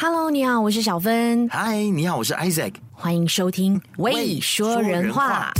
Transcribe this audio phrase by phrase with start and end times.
[0.00, 1.48] Hello，你好，我是小芬。
[1.48, 2.74] 嗨，你好，我是 Isaac。
[2.92, 5.52] 欢迎收听《未说人话》。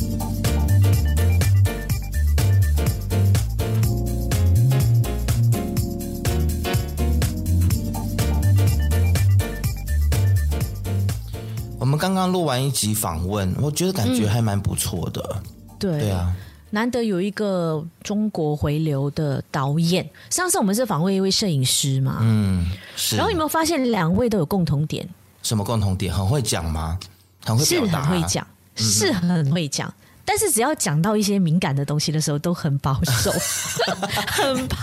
[11.80, 15.20] 我们刚刚录完一集访问，我觉得感觉还蛮不错的。
[15.34, 15.42] 嗯、
[15.80, 16.32] 对，对啊。
[16.70, 23.16] 难得有一个中国回流的导演，上次我们是访问一位摄影师嘛，嗯，是。
[23.16, 25.08] 然后有没有发现两位都有共同点？
[25.42, 26.12] 什么共同点？
[26.12, 26.98] 很会讲吗？
[27.44, 28.02] 很会表达？
[28.02, 28.46] 是很会讲，
[28.76, 29.88] 是很会讲。
[29.88, 29.94] 嗯
[30.30, 33.32] 但是只要讲到一些敏感的东西的时候，都很保守，
[34.28, 34.78] 很怕，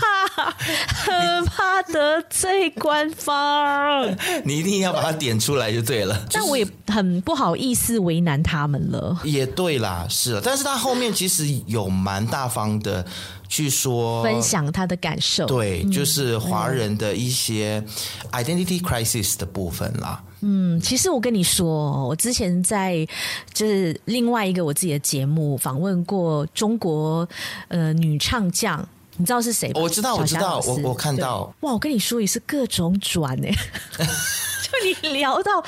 [0.90, 4.10] 很怕得罪官方。
[4.44, 6.26] 你一定要把它点出来就对了。
[6.32, 9.20] 但我也很不好意思为难他们了。
[9.24, 10.42] 也对啦，是。
[10.44, 13.06] 但是他后面其实有蛮大方的
[13.48, 15.46] 去说，分享他的感受。
[15.46, 17.84] 对，就是华人的一些
[18.32, 20.24] identity crisis 的部分啦。
[20.35, 20.35] 嗯，
[20.82, 23.08] 其实我跟你说，我之前在
[23.54, 27.28] 就是另外一个我自己的节目访问过中国
[27.68, 29.82] 呃女唱将，你知道是谁吗？
[29.82, 31.54] 我知道，我知道，我我看到。
[31.62, 33.52] 哇，我跟你说也是各种转哎，
[33.98, 34.72] 就
[35.04, 35.64] 你聊到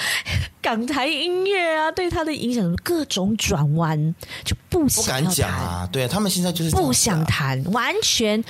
[0.62, 5.90] 港台音乐啊，对他的影响各种转弯，就不想不敢讲啊。
[5.92, 8.44] 对啊他们现在就是不想谈，完全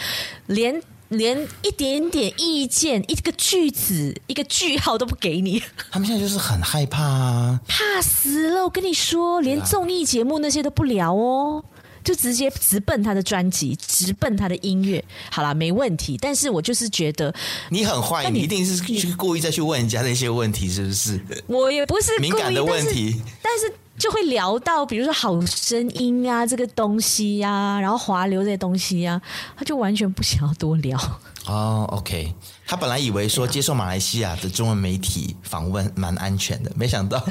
[0.48, 0.82] 连。
[1.10, 5.62] 连一点点意见，一个句子，一个句号都不给你。
[5.92, 8.64] 他们现在就是很害怕啊，怕死了！
[8.64, 11.64] 我跟你说，连综艺节目那些都不聊哦，
[12.04, 15.04] 就直接直奔他的专辑，直奔他的音乐。
[15.32, 16.18] 好啦，没问题。
[16.20, 17.34] 但是我就是觉得
[17.70, 21.22] 你很坏，你，你一定是去故意再去问人家那些问题，是不是？
[21.48, 23.22] 我也不是敏感的问题。
[23.42, 29.22] 但是就会聊到，比如说好声音啊，这个东西呀、啊，然后滑流这些东西呀、啊，
[29.58, 31.00] 他就完全不想要多聊。
[31.48, 32.34] 哦，OK，
[32.66, 37.24] 他本来以为说接受马来西亚的中文媒体访问蛮安全的，没想到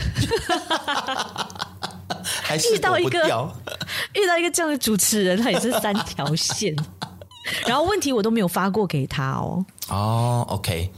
[2.42, 3.19] 还是遇到一个
[4.14, 6.74] 遇到一个这样的主持人，他也是三条线，
[7.67, 9.64] 然后问题我都没有发过给他哦。
[9.89, 10.91] 哦，OK。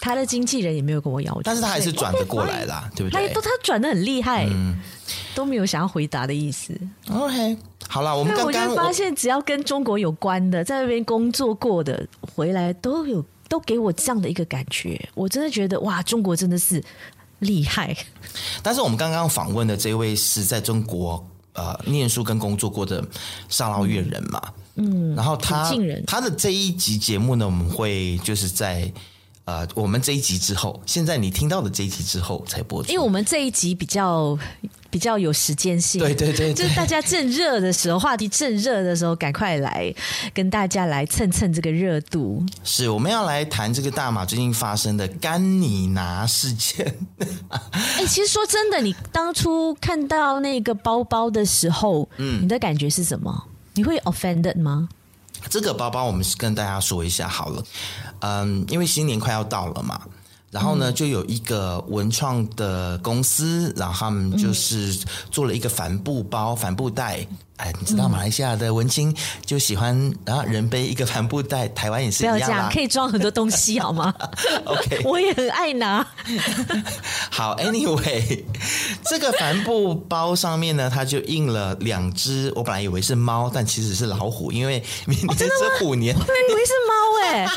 [0.00, 3.28] 他的经纪人也没有跟我要求，但是他还是转得过来啦，对不对？
[3.28, 4.78] 他都，他转的很厉害，嗯，
[5.34, 6.72] 都没有想要回答的意思。
[7.10, 7.56] OK，
[7.88, 14.96] 好了，我们刚刚我就发现，只要跟中国有关的，在那边工作过的，回来都有都给我这样的一个感觉。
[15.14, 16.80] 我真的觉得哇，中国真的是
[17.40, 17.96] 厉害。
[18.62, 23.04] 但是我们刚刚访问的这位是在中国呃念书跟工作过的
[23.48, 24.40] 沙捞越人嘛，
[24.76, 25.68] 嗯，然后他
[26.06, 28.92] 他的这一集节目呢，我们会就是在。
[29.48, 34.38] 呃，我们这一集之后，现在你听到的这一集之后才播出，因为我们这一集比较
[34.90, 39.90] 比较有时间性，对对对，对， 就是大家正热的时候，话题正热的时候，赶快来
[40.34, 42.44] 跟大家来蹭蹭这个热度。
[42.62, 46.94] 是，我们要来谈这个大马最近发生的甘尼拿事件。
[47.48, 53.44] 哎，其实说真的，你当初看到那个包包的时候，嗯，你的感觉是什么？
[53.72, 54.90] 你会 offended 吗？
[55.48, 57.64] 这个包包，我们跟大家说一下好了。
[58.20, 60.00] 嗯，因为新年快要到了嘛，
[60.50, 64.92] 然后呢，就有一个文创的公司，然后他们就是
[65.30, 67.26] 做了一个帆布包、帆布袋。
[67.58, 69.14] 哎，你知道马来西亚的文青
[69.44, 72.34] 就喜欢，然后人背一个帆布袋，台湾也是一样。
[72.36, 74.14] 不要这样，可以装很多东西好吗？
[74.64, 76.06] OK， 我也很爱拿。
[77.30, 78.44] 好，Anyway，
[79.04, 82.52] 这个帆布包上面呢，它就印了两只。
[82.54, 85.48] 我本来以为是猫，但其实是老虎，因为明年是
[85.78, 86.14] 虎年。
[86.16, 87.48] 我以为是猫哎，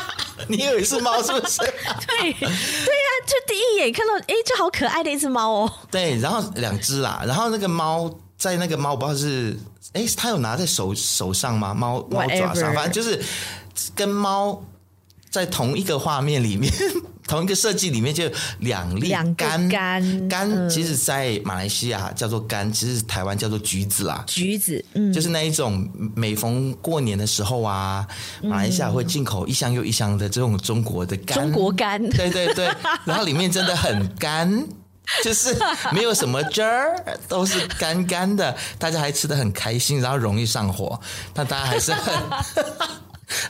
[0.48, 1.58] 你以为是猫是不是？
[1.58, 5.72] 对对呀、啊，就第一眼看到，哎，就好可爱的一只猫哦。
[5.90, 8.10] 对，然后两只啦，然后那个猫
[8.42, 9.56] 在那个猫，我不知道是。
[9.92, 11.72] 哎，他有拿在手手上吗？
[11.72, 13.22] 猫猫爪上，反正就是
[13.94, 14.60] 跟猫
[15.30, 16.72] 在同一个画面里面，
[17.28, 18.24] 同一个设计里面就
[18.58, 24.24] 两粒柑柑柑，其实，在马来西亚叫做柑，其实台湾叫做橘子啦。
[24.26, 28.04] 橘子，嗯，就是那一种每逢过年的时候啊，
[28.42, 32.68] 马来西亚会进口一箱又一箱的这种中国的柑，中国柑，对对对，
[33.04, 34.66] 然后里面真的很干。
[35.22, 35.56] 就是
[35.90, 40.98] 没有什么汁儿，都是干干的，大家还吃得很开心，然后容易上火，
[41.34, 42.14] 但大家还是很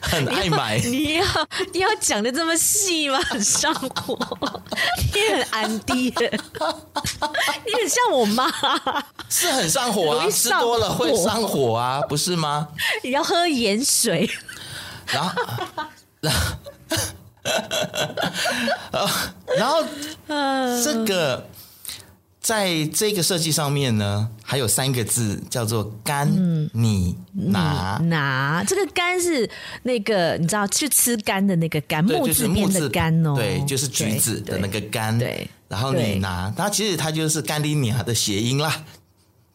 [0.00, 0.78] 很爱买。
[0.78, 1.24] 你要
[1.72, 3.20] 你要讲的这么细吗？
[3.28, 4.18] 很上火，
[5.14, 8.50] 你很安迪的，你很像我妈，
[9.28, 12.68] 是很上火啊，吃多了会上火啊，不是吗？
[13.02, 14.28] 你要喝盐水，
[15.12, 15.42] 然后
[16.20, 16.40] 然后。
[19.58, 19.84] 然后，
[20.84, 21.46] 这个
[22.40, 26.28] 在这个设计上面呢，还有三个字叫做“干
[26.72, 27.98] 你拿”。
[28.06, 29.48] 拿这个“干”是
[29.82, 35.18] 那个你知道，去吃干的那个“干”，木字边的“干”哦，对，就是橘子的那个“干”。
[35.18, 38.84] 对，然后你拿，它其实它就是“甘你娘”的谐音啦。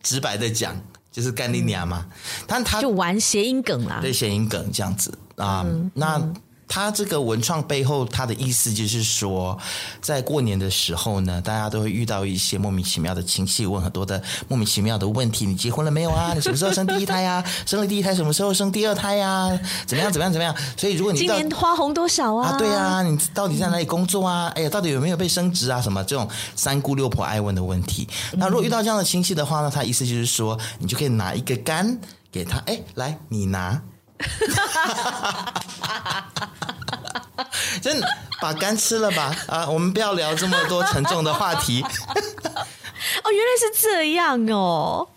[0.03, 0.79] 直白的讲，
[1.11, 2.05] 就是“甘你娘”嘛。
[2.45, 5.65] 但它就玩谐音梗啦，对，谐音梗这样子啊。
[5.93, 6.33] 那。
[6.67, 9.57] 他这个文创背后，他的意思就是说，
[10.01, 15.45] 在过年的时候呢，大家都会遇到一些莫名其妙的亲戚，问很多的莫名其妙的问题。
[15.45, 16.33] 你结婚了没有啊？
[16.35, 17.43] 你什么时候生第一胎呀？
[17.65, 19.47] 生了第一胎什么时候生第二胎呀？
[19.85, 20.11] 怎么样？
[20.11, 20.31] 怎么样？
[20.31, 20.53] 怎么样？
[20.75, 22.49] 所以如果你今年花红多少啊？
[22.49, 24.51] 啊，对啊，你到底在哪里工作啊？
[24.55, 25.81] 哎呀，到底有没有被升职啊？
[25.81, 28.07] 什么这种三姑六婆爱问的问题。
[28.33, 31.97] 那如果遇到这样的亲戚的话呢，他意思就是说，你就可以拿一个柑
[32.31, 33.81] 给他，哎，来，你拿。
[37.81, 38.07] 真的
[38.41, 39.67] 把肝吃了吧啊！
[39.67, 41.81] 我们不要聊这么多沉重的话题。
[41.83, 45.07] 哦，原来是这样哦。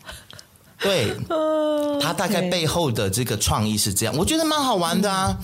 [0.79, 1.15] 对，
[2.01, 5.37] 他大概背后的这个创意是这样，我觉得蛮好玩的啊，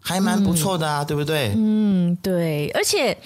[0.00, 1.52] 还蛮不错的啊，对不对？
[1.56, 3.16] 嗯，对，而且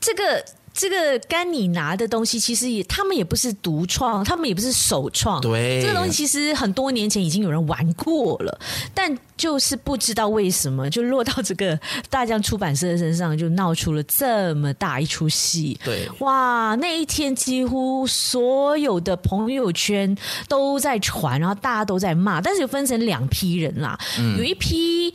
[0.00, 0.44] 这个。
[0.72, 5.40] 这个甘你拿的东西，其实也他们也不是独创，他们也不是首创。
[5.40, 8.58] 对，这个东西其实很多年前已经有人玩过了，
[8.94, 11.78] 但就是不知道为什么就落到这个
[12.08, 15.78] 大江出版社的身上，就闹出了这么大一出戏。
[15.84, 20.16] 对，哇，那一天几乎所有的朋友圈
[20.48, 25.14] 都在传，然后大家都在骂，但是有分成两批人啦，嗯、有一批。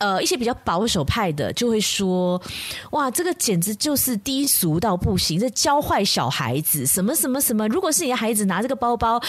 [0.00, 2.40] 呃，一些比较保守派的就会说
[2.92, 7.68] ：“哇，这个简直就是低俗到不行，这教坏小孩子，什么什么什么。
[7.68, 9.20] 如果是你的孩子拿这个包包，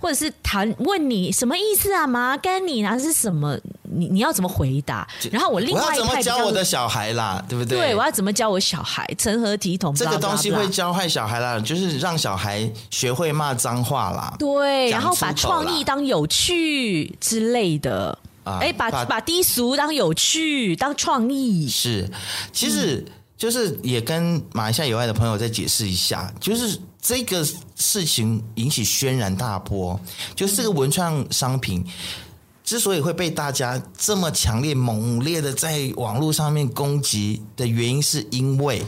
[0.00, 2.06] 或者是谈问你什么意思啊？
[2.06, 3.58] 妈，跟你拿是什么？
[3.92, 5.04] 你你要怎么回答？
[5.32, 7.76] 然后我另外一派我要怎么教我的小孩啦，对不对？
[7.76, 9.04] 对，我要怎么教我小孩？
[9.18, 9.92] 成何体统？
[9.92, 14.32] 这个东西会教坏小孩啦，就是让小孩学会骂脏话啦。
[14.38, 18.16] 对，然后把创意当有趣之类的。”
[18.58, 22.10] 哎，把把，把低俗当有趣，当创意是，
[22.52, 23.04] 其实
[23.36, 29.98] 就是也跟马来西亚以外的朋友再解释一下，就是这个事情引起轩然大波，
[30.34, 31.84] 就是这个文创商品
[32.64, 38.82] 之所以会被大家这么强烈、猛烈的在网络上面攻击的原因，是因为。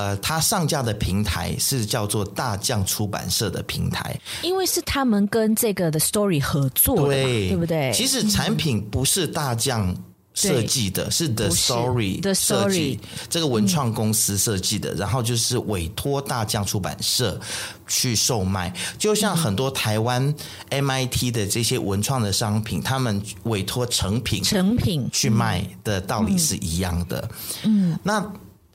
[0.00, 7.92] 呃，它上架的平台是叫做大将出版社的平台，因为是他们跟这个的 Story 合作的，对，对不对？
[7.92, 9.94] 其实产品不是大将
[10.32, 12.98] 设计的，是 The Story 的设计，
[13.28, 17.38] 这个文创公司设计的，然后就是委托大将出版社
[17.86, 20.34] 去售卖，就像很多台湾
[20.70, 27.28] MIT 的这些文创的商品，他们委托成品成品去卖的道理是一样的。
[27.64, 28.32] 嗯，那。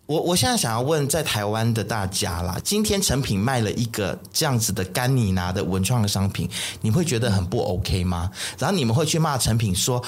[0.08, 6.48] 我我现在想要问，在台湾的大家啦，今天成品卖了一个这样子的甘你拿的文创的商品，
[6.82, 8.30] 你会觉得很不 OK 吗？
[8.60, 10.00] 然后你们会去骂成品说，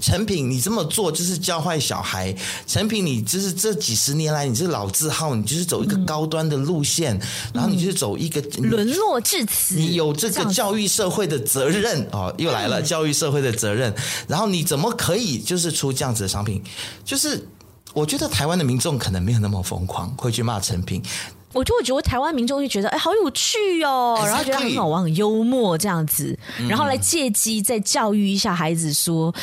[0.00, 2.34] 成品你这么做就是教坏小孩，
[2.66, 7.20] 成品你就是这几十年来你是老字号，你就是走一个高端的路线，嗯、
[7.54, 13.94] 然后你就是走一个沦落至此，你有这个教育社会的责任哦，又来了教育社会的责任，
[14.26, 16.62] 然后你怎么可以就是出这样子的商品，
[17.02, 17.48] 就是。
[17.94, 21.02] 我觉得台湾的民众可能没有那么疯狂，会去骂陈平。
[21.54, 26.38] 我就会觉得台湾民众就觉得，哎，好有趣哦，然后觉得很好玩、很幽默这样子，
[26.68, 29.34] 然后来借机再教育一下孩子说，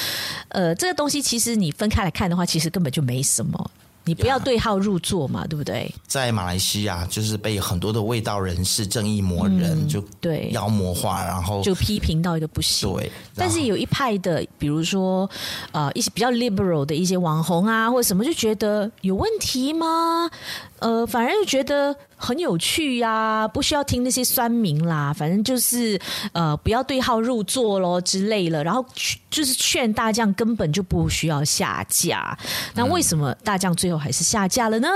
[0.50, 3.72] 呃，这个东西其实你分开来看的话，其实根本就没什么。
[4.06, 5.94] 你不要对号入座嘛，对不对？
[6.08, 12.88] 在马来西亚，就是被很多的味道人士、正义魔人就对妖魔化，然后就批评到一个不行。
[12.94, 15.30] 对，但是有一派的，比如说
[15.72, 20.30] 呃一些比较 liberal 的一些网红啊，或者什么，就觉得有问题吗？
[20.86, 26.00] 呃，反而就觉得很有趣呀、啊，不需要听那些酸民啦，反正就是
[26.32, 28.64] 呃，不要对号入座咯之类了。
[28.64, 28.86] 然后
[29.32, 32.38] 就是劝大将根本就不需要下架。
[32.76, 34.88] 那为什么大将最后还是下架了呢？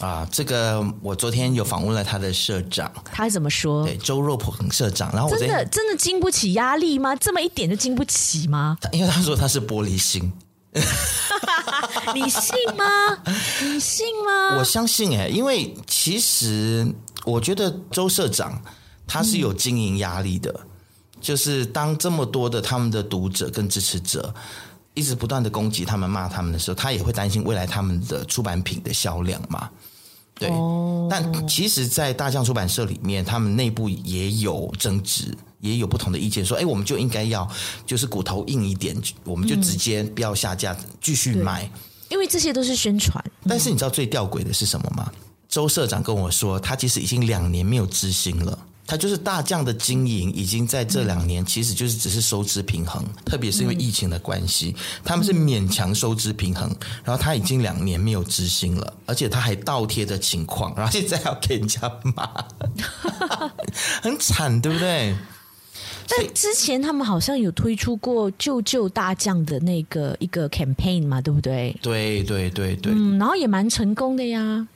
[0.00, 3.86] 啊，这个我昨天有访问了他的社长，他怎么说？
[3.86, 5.10] 对，周若鹏社长。
[5.14, 7.16] 然后我真的真的经不起压力吗？
[7.16, 8.76] 这么一点就经不起吗？
[8.92, 10.30] 因为他说他是玻璃心。
[12.12, 12.84] 你信吗？
[13.62, 14.58] 你信吗？
[14.58, 16.86] 我相信哎、欸，因为其实
[17.24, 18.60] 我觉得周社长
[19.06, 20.68] 他是有经营压力的，嗯、
[21.20, 24.34] 就是当这么多的他们的读者跟支持者
[24.94, 29.70] 一直不断的攻击他们、骂他们的时候，他也会担心未来他们的出版品的销量嘛。
[30.36, 35.36] 对，哦、但其实，在大象出版社里面，他们内部也有争执。
[35.60, 37.50] 也有不同的意见，说：“哎，我们就应该要
[37.86, 38.94] 就是骨头硬一点，
[39.24, 41.70] 我们就直接不要下架，继续卖，
[42.08, 43.24] 因为这些都是宣传。
[43.48, 45.10] 但是你知道最吊诡的是什么吗？
[45.48, 48.58] 周社长跟我说，他其实已经两年没有执行了。
[48.86, 56.68] 他就是大将的经营，已经在这两年，其实就是只是收支平衡，特别是因为疫情的关系，他们是勉强收支平衡。
[57.02, 61.80] 然后他已经两年没有执行了，而且他还倒贴的情况，然后现在要给人家
[62.14, 62.28] 骂，
[64.02, 65.16] 很惨，对不对？
[66.08, 71.76] 但之前他们好像有推出过救救大将的那个一个 campaign 嘛，对不对？
[71.80, 74.66] 对对对对，嗯，然后也蛮成功的呀。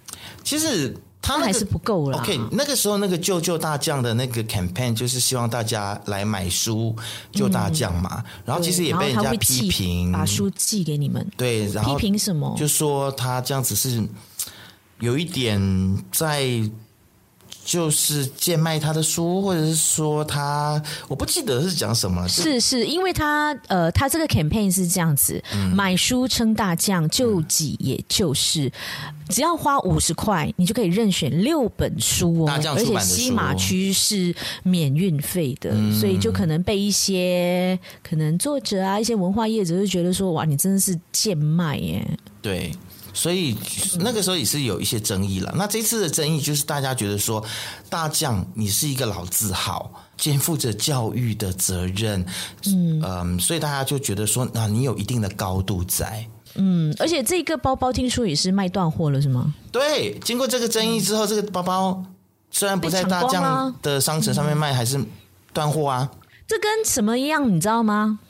[0.42, 0.94] 其实。
[1.20, 2.16] 他、那个、还是不够了。
[2.18, 6.94] OK，那个时候那个救救大将的那个 campaign 就是希望大家来买书
[7.32, 8.42] 救大将嘛、嗯。
[8.46, 11.26] 然后其实也被人家批评，把书寄给你们。
[11.36, 12.54] 对，然后批评什么？
[12.56, 14.02] 就说他这样子是
[15.00, 15.60] 有一点
[16.12, 16.62] 在。
[17.68, 22.26] 就是贱卖他的书，或者是说他，我不记得是讲什么。
[22.26, 28.72] 是是，因为他呃，他这个 campaign 是这样子：嗯、买书称大将，救己也就是，
[29.28, 32.50] 只要花五十块，你就可以任选六本书哦。
[32.74, 42.02] 而且西马区是免运费的、嗯，所以就可能被一些可能作者啊，一些文化业者就觉得说，哇，你真的是贱卖耶。
[42.40, 42.72] 对。
[43.18, 43.56] 所以
[43.98, 45.52] 那个时候也是有一些争议了。
[45.56, 47.44] 那这次的争议就是大家觉得说，
[47.90, 52.24] 大将你是一个老字号，肩负着教育的责任，
[52.66, 59.52] 嗯呃，所以大家就觉得说，那你有一定的高度在，嗯，而且这个包包听说也是卖断货了，是吗？
[59.72, 62.04] 对，经过这个争议之后，这个包包
[62.52, 65.04] 虽然不在大将的商城上面卖，还是
[65.52, 66.08] 断货啊。
[66.46, 68.20] 这跟什么一样，你知道吗？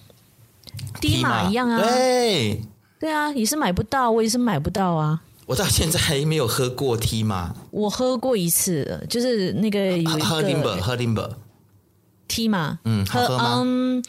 [0.99, 2.63] 低码一样啊，对。
[2.99, 5.21] 对啊，也是买不到，我也是买不到啊。
[5.47, 7.55] 我到现在还没有喝过 T 嘛。
[7.71, 11.31] 我喝过一次，就是那个有一个喝林伯，喝林伯
[12.27, 12.79] T 嘛。
[12.85, 13.63] 嗯，好喝吗？
[13.65, 14.05] 嗯，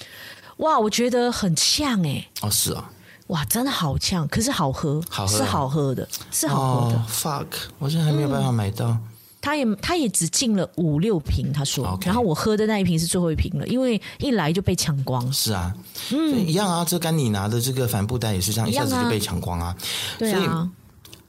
[0.58, 2.28] 哇，我觉得很呛哎。
[2.42, 2.90] 哦，是啊。
[3.28, 6.98] 哇，真的好呛，可是好喝，好喝，是好喝的，是好喝的。
[6.98, 8.88] Oh, fuck，我现在还没有办法买到。
[8.88, 9.00] 嗯
[9.42, 12.08] 他也他也只进了五六瓶，他说，okay.
[12.08, 15.32] 然后我喝的那一瓶是最后一瓶了，因为一来就被抢光。
[15.32, 15.74] 是啊，
[16.12, 19.74] 嗯，一样啊，这跟你拿的这个帆布袋也是这样，一下子就被抢光啊。
[20.18, 20.70] 对啊，所以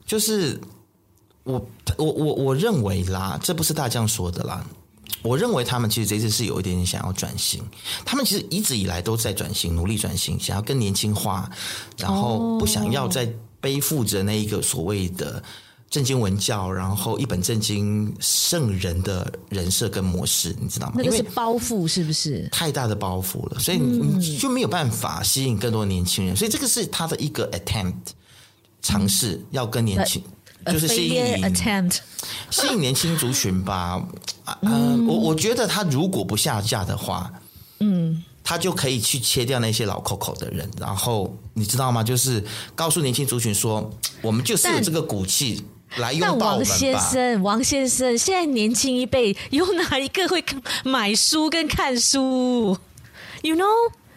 [0.05, 0.59] 就是
[1.43, 1.65] 我
[1.97, 4.65] 我我我认为啦，这不是大将说的啦，
[5.21, 7.63] 我认为他们其实这次是有一点点想要转型，
[8.03, 11.49] 他们其实一直以来都在转型，努力转型，想要更年轻化，
[11.97, 15.41] 然后不想要再背负着那一个所谓的。
[15.91, 20.93] 正经文教，然后一本正经圣人的人设跟模式，你知道吗？
[20.95, 22.47] 那个是包袱，是不是？
[22.49, 26.33] 太大的包袱了，所以你就没有办法吸引更多年轻人。
[26.33, 28.13] 所以这个是他的一个 attempt，
[28.81, 30.23] 尝试要跟年轻，
[30.65, 31.97] 就是吸引 attempt
[32.49, 34.01] 吸引年轻族群吧。
[34.61, 37.29] 嗯，我我觉得他如果不下架的话，
[37.79, 42.01] 嗯，他就可以去切掉那些老 Coco 的人，然后你知道吗？
[42.01, 42.41] 就是
[42.75, 45.61] 告诉年轻族群说，我们就是有这个骨气。
[45.97, 46.65] 来拥抱我们吧。
[46.65, 50.43] 王先生，王先生，现在年轻一辈有哪一个会
[50.83, 52.77] 买书跟看书
[53.41, 53.65] ？You know？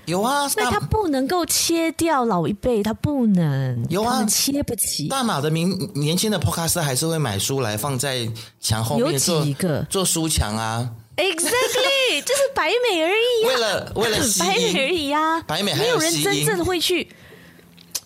[0.06, 3.86] 有啊，那他不能够切掉老一辈，他不能。
[3.88, 5.08] 有啊，切不起。
[5.08, 8.28] 大马的明年轻的 Podcast 还是会买书来放在
[8.60, 10.90] 墙后面有几个做书墙啊。
[11.16, 13.48] Exactly， 就是白美而已啊。
[13.48, 17.08] 为了为了白美而已啊，白美还没有人真正会去。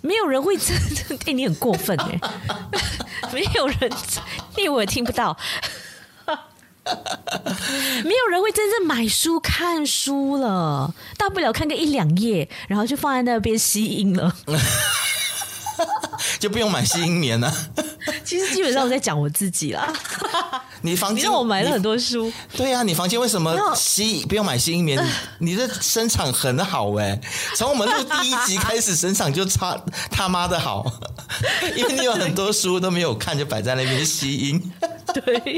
[0.00, 2.20] 没有人会真的对你很过分哎，
[3.32, 3.90] 没有人，
[4.56, 5.36] 因为我也听不到，
[8.04, 14.34] 没有人会真正买书看书了，大不了看个一两页，然后就放在那边吸音了。
[16.38, 17.52] 就不用买吸音棉了。
[18.25, 19.92] 其实基本上我在讲我自己啦。
[20.82, 22.32] 你房间，我买了很多书。
[22.56, 25.04] 对呀、啊，你房间为什么吸不用买吸音棉？
[25.38, 27.20] 你的声场很好哎、欸，
[27.56, 29.76] 从我们录第一集开始，声场就差
[30.10, 30.84] 他妈的好，
[31.76, 34.72] 因为你有很多书都没有看，就摆在那边吸音。
[35.12, 35.56] 对。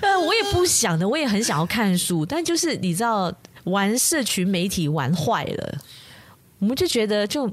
[0.00, 3.32] 呃，我也不想的，我也很想要看书，但就是你知道，
[3.64, 5.78] 玩社群媒体玩坏了。
[6.60, 7.52] 我们就觉得就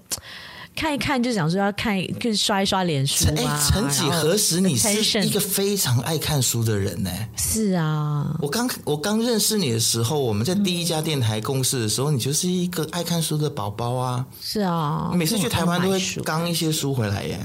[0.80, 3.34] 看一看，就想说要看，就刷一刷脸书啊。
[3.36, 7.12] 哎，曾几何时，你是一个非常爱看书的人呢？
[7.36, 14.26] 是啊，我刚我刚认识你的时候，我们在第一家电台共事的时候，你就是一个爱看书的宝宝啊。
[14.42, 17.38] 是啊，每次去台湾都会刚一些书回来耶。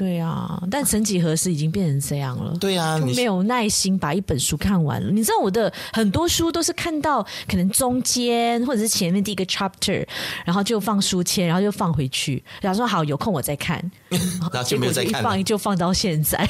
[0.00, 2.56] 对啊，但曾几何时已经变成这样了。
[2.58, 5.10] 对啊，你没有耐心把一本书看完了。
[5.10, 10.02] 你知道我的很多书都是看到可能中间或者是前面第一个 chapter，
[10.46, 13.78] 然后就放书签，然后就放回去，然后说好有空我再看，
[14.08, 16.38] 然后就没有再看，放就放到现在。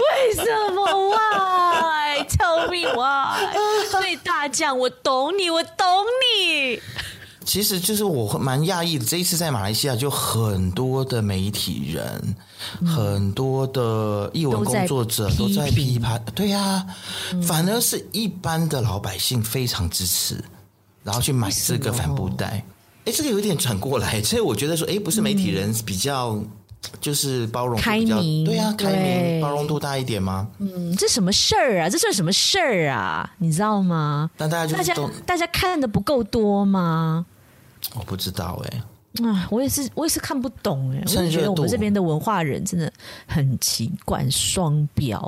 [0.00, 3.52] 为什么？Why？Tell me why？
[3.90, 6.11] 所以大将，我懂你，我懂你。
[7.52, 12.34] 其实就是我蛮讶异的，这一次在马来西亚就很多的媒体人，
[12.80, 16.86] 嗯、很多的译文工作者都在批判，对呀、啊，
[17.34, 20.42] 嗯、反而是一般的老百姓非常支持，
[21.04, 22.64] 然后去买这个帆布袋。
[23.04, 26.28] 哎，这个有点转过来，所以我觉得说，哎，不是媒体人比较。
[26.30, 26.48] 嗯
[27.00, 30.48] 就是包容开明，对啊，开明包容度大一点吗？
[30.58, 31.88] 嗯，这什么事儿啊？
[31.88, 33.34] 这算什么事儿啊？
[33.38, 34.28] 你知道吗？
[34.36, 37.24] 但大家就大家大家看的不够多吗？
[37.94, 38.82] 我不知道哎、
[39.18, 41.24] 欸，啊，我也是，我也是看不懂哎、欸。
[41.24, 42.92] 我觉得我们这边的文化人真的
[43.26, 45.20] 很奇怪，双标。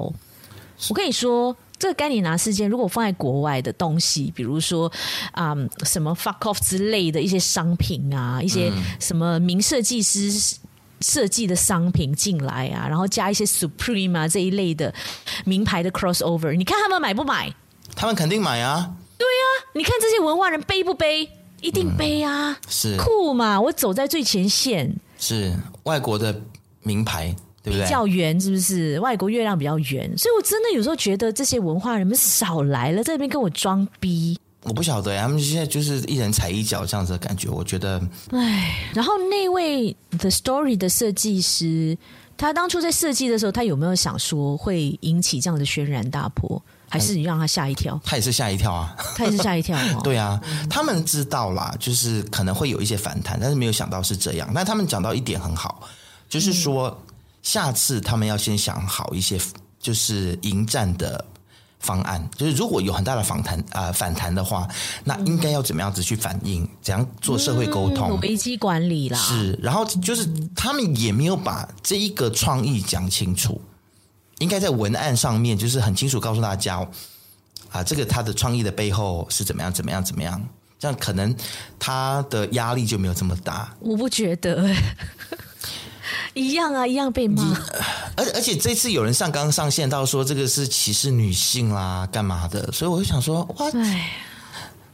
[0.88, 4.90] 我跟你说，这个该你拿事件，如果放在国外的东西，比如说
[5.32, 10.58] 啊、嗯，什么 fuck off 之类的一些商品啊，一些什么名设计师。
[11.00, 14.94] 设计的商品进来啊，然后加一些 Supreme 啊这一类的
[15.44, 17.52] 名牌的 crossover，你看他们买不买？
[17.94, 18.94] 他们肯定买啊！
[19.18, 19.44] 对啊，
[19.74, 21.28] 你看这些文化人背不背？
[21.64, 22.52] 一定背啊！
[22.52, 23.58] 嗯、是酷嘛？
[23.60, 24.94] 我走在最前线。
[25.18, 25.52] 是
[25.84, 26.38] 外国的
[26.82, 27.84] 名牌，对不对？
[27.84, 29.00] 比较圆是不是？
[29.00, 34.38] 外国月亮比较圆，所以我真的有时候觉得这些文化人们少来了，在那边跟我装逼。
[34.64, 38.00] 我不晓得，他们现在就是一人踩一脚这样子的感觉，我觉得。
[38.30, 41.96] 哎，然后那位 The Story 的设计师，
[42.36, 46.62] 他当初在设计的时候，他有没有想说会引起这样的轩然大波，
[46.94, 48.00] 还是你让他吓一跳？
[48.04, 49.76] 他也是吓一跳啊，他也是吓一跳。
[50.02, 54.48] 对啊，他们知道啦，就是可能会有一些反弹，但是没有想到是这样。
[54.54, 55.82] 那他们讲到一点很好，
[56.28, 56.96] 就是说
[57.42, 59.38] 下次他们要先想好一些，
[59.80, 61.24] 就是迎战的。
[61.80, 64.66] 方案就是，如果有很大的反弹啊、呃、反弹的话，
[65.04, 66.66] 那应该要怎么样子去反应？
[66.80, 68.12] 怎样做社会沟通？
[68.12, 69.18] 嗯、危机管理啦。
[69.18, 73.60] 是，然后就是他们也没有把这一个创意讲清楚，
[74.38, 76.88] 应该在文案上面就是很清楚告诉大家啊、
[77.72, 80.40] 呃，这个他的创意的背后是怎么样怎么样怎么样，
[80.78, 81.34] 这样可能
[81.78, 83.74] 他的压力就没有这么大。
[83.80, 84.68] 我不觉得。
[86.34, 87.42] 一样啊，一样被骂。
[88.16, 92.70] 而而且这次有人上纲上线到说这个是歧视女性啦，干嘛的？
[92.72, 93.66] 所以我就想说，哇，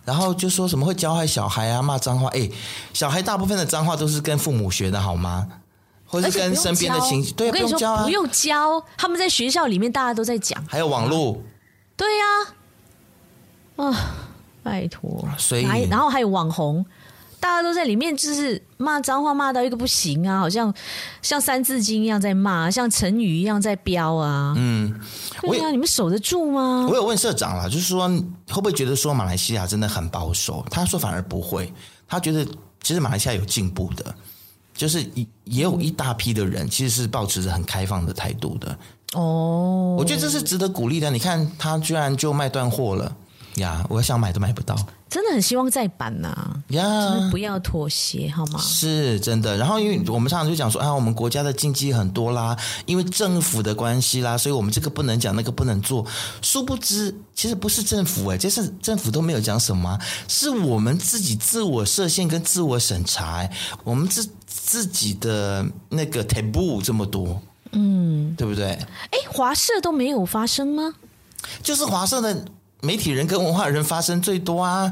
[0.04, 2.28] 然后就说什么会教坏小孩啊，骂脏话。
[2.28, 2.48] 哎，
[2.92, 5.48] 小孩大部分的脏话都是跟父母学的好吗？
[6.10, 7.32] 或者是跟身边的亲戚？
[7.32, 11.40] 对，我跟你说，不用教他们在学校里面大家都在讲，还有网络。
[11.96, 12.24] 对呀，
[13.76, 14.14] 啊，
[14.62, 16.84] 拜托，所以然后还有网红。
[17.38, 20.72] 大家都在里面，就是骂脏话骂到一个不行啊，好像
[21.22, 24.52] 像三字经一样在骂，像成语一样在飙啊。
[24.58, 24.94] 嗯，
[25.40, 26.86] 对啊，你们守得住吗？
[26.90, 28.06] 我有问社长啦，就是说
[28.50, 30.62] 会不会觉得说马来西亚真的很保守？
[30.70, 31.72] 他说反而不会，
[32.06, 32.44] 他觉得
[32.82, 34.14] 其实马来西亚有进步的，
[34.80, 35.04] 就是
[35.44, 38.78] 也有一大批的人其实是保持着很开放的态度的。
[39.12, 41.10] 哦，我觉得这是值得鼓励的。
[41.10, 43.14] 你看他居然就卖断货了。
[43.56, 44.76] 呀，我想买都买不到，
[45.08, 46.54] 真的很希望再版呐、啊！
[46.68, 48.60] 呀，不要妥协好吗？
[48.62, 49.56] 是真的。
[49.56, 56.06] 然后，因为我们常常就讲说啊，我们国家的禁忌很多啦，因为政府的关系啦，所以我们这个不能讲，那个不能做。
[56.40, 63.50] 殊不知，其实不是政府哎、欸，这是政府都没有讲什么，是我们自己自我设限跟自我审查、欸，
[63.82, 64.24] 我们自
[64.70, 68.66] 自己的那个 taboo 这么多，嗯，对不对？
[69.10, 70.94] 哎，华社都没有发生吗？
[71.62, 72.44] 就是华社的。
[72.82, 74.90] 媒体人跟文化人发生最多啊，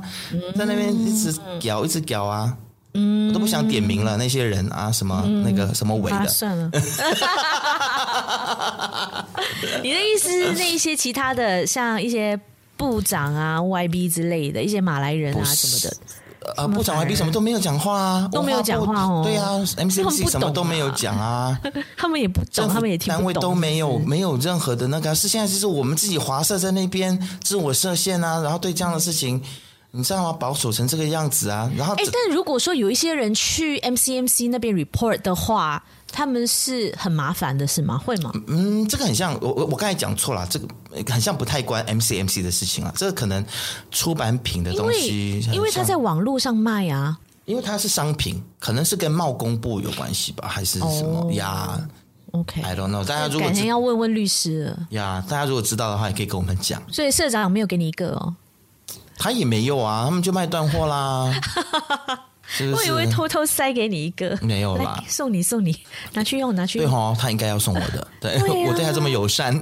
[0.55, 2.55] 在那边一直屌，一直屌啊，
[2.93, 6.71] 嗯，我都不想点名了那些人啊，什么那个什么伟的，啊，算了。
[9.83, 12.39] 你的意思是那一些其他的，像一些
[12.77, 15.97] 部长啊、YB 之类的一些马来人啊什么的。
[16.57, 19.23] 呃，部长 YB 什么都没有讲话啊，都没有讲话哦。
[19.25, 21.59] 对啊，MCMC 什么都没有讲啊，
[21.97, 23.19] 他们也不懂，他们也听不懂。
[23.19, 29.41] 单位都没有没有任何的那个，是现在就是我们自己华社在那边自我设限啊，然后对这样的事情，
[29.91, 30.33] 你知道吗？
[30.39, 35.85] 保守成这个样子啊，然后哎，但如果说有一些人去 MCMC 那边 report 的话。
[36.11, 37.99] 他们是很麻烦的，是吗？
[37.99, 38.33] 会吗？
[38.47, 40.67] 嗯，这个很像我我我刚才讲错了，这个
[41.07, 42.91] 很像不太关 MCMC 的事情啊。
[42.97, 43.45] 这个可能
[43.91, 51.79] 出版品的东西，因为，因为他在网络上卖啊，因为它是商品，可能是跟贸工部有关系吧，还是什么呀
[52.31, 53.05] ？OK，I don't know。
[53.05, 56.83] 大家如果改天要问问律师了呀，大家如果知道的话，也可以跟我们讲。
[56.91, 58.35] 所以社长有没有给你一个哦？
[59.19, 61.33] 他也没有啊，他们就卖断货啦。
[62.51, 65.77] 是是，我以为偷偷塞给你一个，没有啦，送你送你，
[66.15, 66.89] 拿去用拿去用。
[66.89, 69.53] 对哦，他应该要送我的， 对，对、啊、我对他这么友善。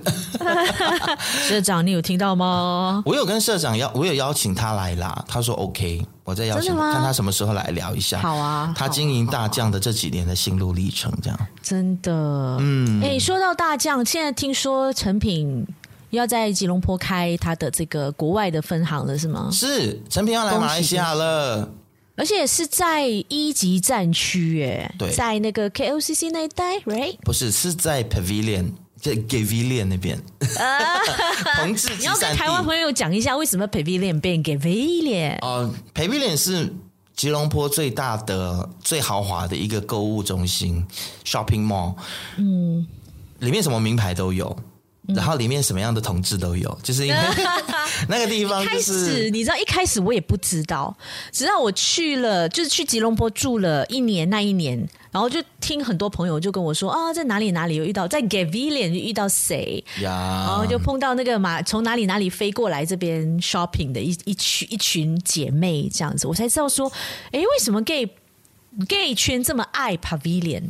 [1.49, 3.03] 社长，你有听到吗？
[3.05, 5.25] 我有跟社长邀，我有邀请他来啦。
[5.27, 8.21] 他说 OK，我再邀请他，看他什么时候来聊一下。
[8.21, 12.13] 好啊，他经营大将的这几年的心路历程，这样真的。
[12.61, 15.67] 嗯，哎，说到大将，现在听说成品
[16.17, 19.49] 要在吉隆坡开他的这个国外的分行了，是吗？
[19.53, 21.71] 是，陈平要来马来西亚了。
[22.19, 27.15] 而且是在一级战区，耶，对，在那个 KLCC 那一带，right？
[27.23, 30.17] 不是，是在 Pavilion，在 Gavilion 那边。
[30.59, 30.97] 啊，
[31.61, 35.37] 同志，你要跟台湾朋友讲一下，为什么 Pavilion 变 Gavilion？
[35.43, 36.73] 哦、uh,，Pavilion 是
[37.15, 40.87] 吉隆坡最大的、最豪华的一个购物中心
[41.23, 41.97] （shopping mall）。
[42.39, 42.87] 嗯，
[43.41, 44.57] 里面什么名牌都有。
[45.15, 47.21] 然后里面什么样的同志都有，就是因为
[48.09, 48.77] 那个地方就是。
[48.77, 50.97] 开始你知道，一开始我也不知道，
[51.31, 54.77] 直到我去了，就是去吉隆坡住了一年那一年，
[55.11, 66.91] 然后就听很多朋友就跟我说啊，在哪里哪里有遇到，在 Gavilion 就遇到谁呀，然后就碰到那个马从哪里哪里飞过来这边 shopping 的一一群一群姐妹这样子，我才知道说，
[67.33, 68.09] 哎，为什么 gay
[68.89, 70.65] gay 圈这么爱 Pavilion？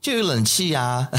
[0.00, 1.10] 就有冷气呀、啊，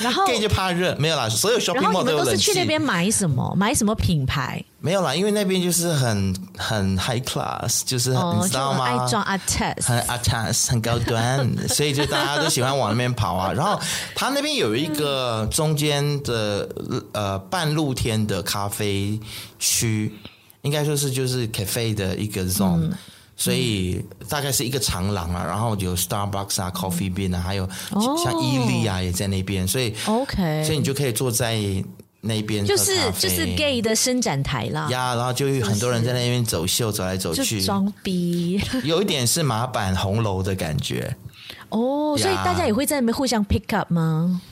[0.00, 1.28] 然后 gay 就怕热，没有啦。
[1.28, 2.32] 所有 shopping mall 都有冷气。
[2.32, 3.54] 都是去那边买什么？
[3.56, 4.62] 买什么品牌？
[4.80, 8.84] 没有啦，因为那边就是很很 high class，就是、哦、你知道吗？
[8.84, 13.52] 爱装 artist，很 artist，很高端， 所以就大家都喜欢往那边跑啊。
[13.52, 13.78] 然后
[14.14, 16.68] 他那边有一个中间的
[17.12, 19.20] 呃半露天的咖啡
[19.58, 20.14] 区，
[20.62, 22.84] 应该说是就是 cafe 的一个 zone。
[22.84, 22.92] 嗯
[23.40, 27.66] 所以大概是一个长廊啊，然后有 Starbucks 啊、Coffee Bean 啊，还有
[28.22, 31.58] 像伊利啊也在那边，所以 OK，所以你就可以坐在
[32.20, 34.90] 那边，就是就是 Gay 的伸展台啦。
[34.90, 41.16] 呀，然后就有很多人在那边走秀，走来走去，装逼， 有一点是马版红楼的感觉。
[41.70, 44.42] 哦，所以大家也会在那边互相 pick up 吗？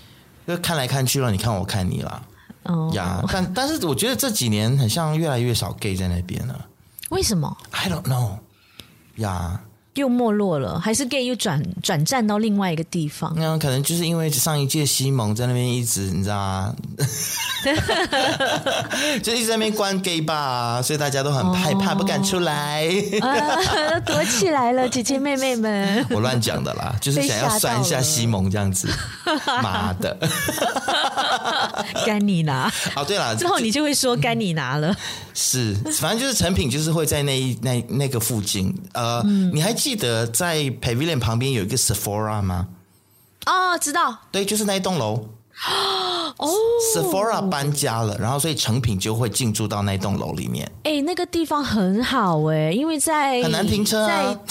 [0.46, 2.22] 就看来看去了，你看我看你啦。
[2.62, 6.64] 哦，呀，但但是我觉得这几年很像越来越少 Gay 在那边了。
[7.10, 8.38] 为什么？I don't know。
[9.18, 9.67] 呀，
[10.00, 13.32] 又没落了，还是 gay 又转转战到另外一个地方？
[13.36, 16.74] 那可能就是因为上一届西蒙在那边一直，你知道吗？
[19.22, 22.86] 就一直在那边关 gay 啊，所以大家都很害怕，哦、不敢出来，
[23.20, 26.06] 啊、躲起来了，姐姐妹妹们。
[26.10, 28.88] 我乱讲的啦，就是想要酸一下西蒙这样子。
[29.62, 30.16] 妈的，
[32.06, 32.72] 该你拿。
[32.94, 34.94] 哦，对了，之后你就会说该你拿了。
[35.34, 38.74] 是，反正就是成品，就是会在那一那那个附近。
[38.92, 42.68] 呃，嗯、你还记得在 Pavilion 旁边有一个 Sephora 吗？
[43.46, 44.16] 哦，知道。
[44.30, 45.28] 对，就是那一栋楼。
[46.36, 46.48] 哦
[46.94, 50.70] ，Sephora 搬家了，然后所以成品就会进驻到那栋楼里面。
[50.84, 54.38] 哎，那个地方很好哎，因为在很难停车啊。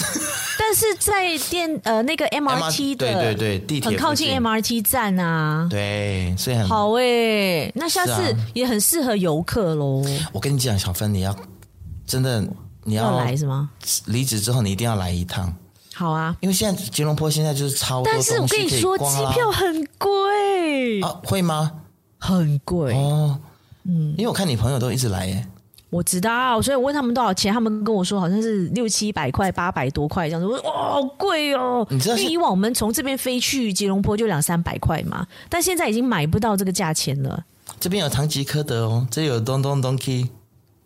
[0.58, 5.66] 但是在电呃那个 MRT 的 MR, 对对对地铁很靠近 MRT 站啊。
[5.70, 7.72] 对，所以很好哎。
[7.74, 10.04] 那下次也很适合游客喽。
[10.32, 11.34] 我跟你讲，小芬，你要
[12.06, 12.46] 真的
[12.88, 13.70] 你要，要来是吗？
[14.06, 15.54] 离职之后你一定要来一趟。
[15.94, 21.72] 好啊，因为现在吉隆坡现在就是超多但是我跟你说，机票很贵啊，会吗？
[22.18, 23.38] 很贵哦，
[23.84, 25.46] 嗯，因为我看你朋友都一直来耶，
[25.90, 30.46] 我知道，所以我问他们多少钱，他们跟我说好像是六七百块、八百多块这样子。
[30.46, 31.86] 我说哇，好贵哦！
[31.90, 37.44] 你知道，因为以往我们从这边飞去吉隆坡就两三百块嘛，但现在已经买不到这个价钱了。
[37.80, 40.28] 这边有唐吉诃德哦，这有东东东 key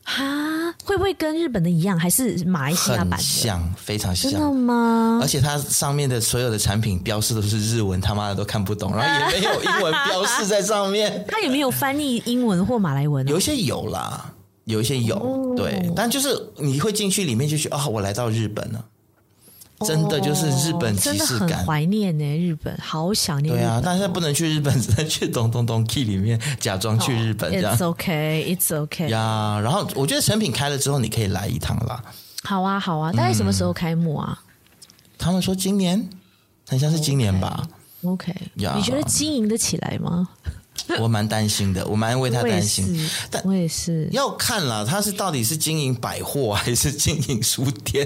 [0.04, 0.74] 哈。
[0.84, 4.32] 会不会跟日本的一样，还是马来西亚版像，非常像。
[4.32, 5.20] 真的吗？
[5.22, 11.24] 而且它上面的所有的产品标示都是日文，他妈的都看不懂，然后也没有英文标示在上面。
[11.28, 13.26] 它也没有翻译英文或马来文？
[13.28, 14.32] 有一些有啦，
[14.64, 15.92] 有一些有，哦、对。
[15.94, 18.84] 但就是你会进去里面就觉得啊、哦，我来到日本了。
[19.84, 22.24] 真的就是日本即视感，很怀念呢。
[22.36, 23.54] 日本好想念。
[23.54, 27.76] 对啊，但是不能去日本，只能去咚咚咚 key 里面假装去日本这样。
[27.76, 29.08] It's okay, it's okay。
[29.08, 32.02] 呀，然后我觉得成品开了之后，你可以来一趟啦。
[32.44, 34.42] 好啊，好啊，大概什么时候开幕啊？
[35.18, 36.08] 他们说今年，
[36.68, 37.68] 很像是今年吧。
[38.04, 40.28] OK，你觉得经营得起来吗？
[40.98, 43.08] 我蛮担心的，我蛮为他担心。
[43.30, 48.04] 但我也是要看了，他是到底是经营百货还是经营书店？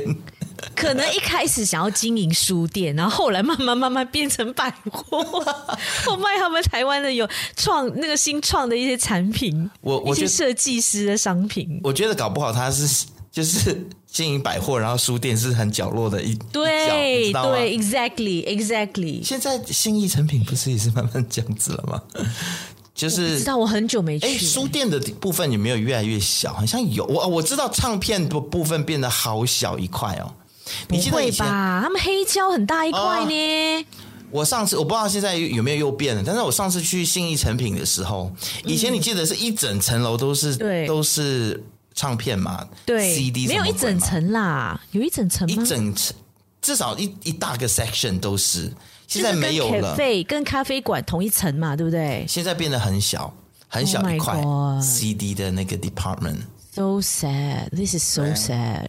[0.75, 5.19] 可能一开始想要经营书店，然后后来慢慢慢慢变成百货，
[6.11, 11.81] 我卖他们台湾的有创那个新创的一些产品，我我一些设计师的商品。
[11.83, 19.23] 我觉得搞不好他是就是经营百货，然后书店是很角落的一对对，exactly exactly。
[19.23, 22.03] 现在新意成品不是也是慢慢这样子了吗？
[22.95, 24.27] 就是知道我很久没去。
[24.27, 26.55] 哎，书店的部分有没有越来越小？
[26.55, 30.33] 好像有，我我知道唱片的部分变得好小一块哦。
[30.89, 31.81] 你记得以前，不会吧？
[31.83, 33.83] 他们黑胶很大一块呢。
[33.83, 33.85] 哦，
[34.31, 38.31] 我上次我不知道现在有没有又变了，但是我上次去信义成品的时候，
[38.65, 41.63] 以前你记得是一整层楼都是，对，都是
[41.95, 42.67] 唱片嘛？
[42.85, 45.63] 对，CD 没有一整层啦，有一整层吗？
[45.63, 46.17] 一整层，
[46.61, 48.73] 至少一一大个 section 都是。
[49.09, 52.27] 现在没有了，跟咖啡馆同一层嘛，对不对？
[52.29, 53.33] 现在变得很小，
[53.69, 54.35] 很小一块
[54.83, 56.39] CD 的那个 department。
[56.73, 58.89] So sad, this is so sad.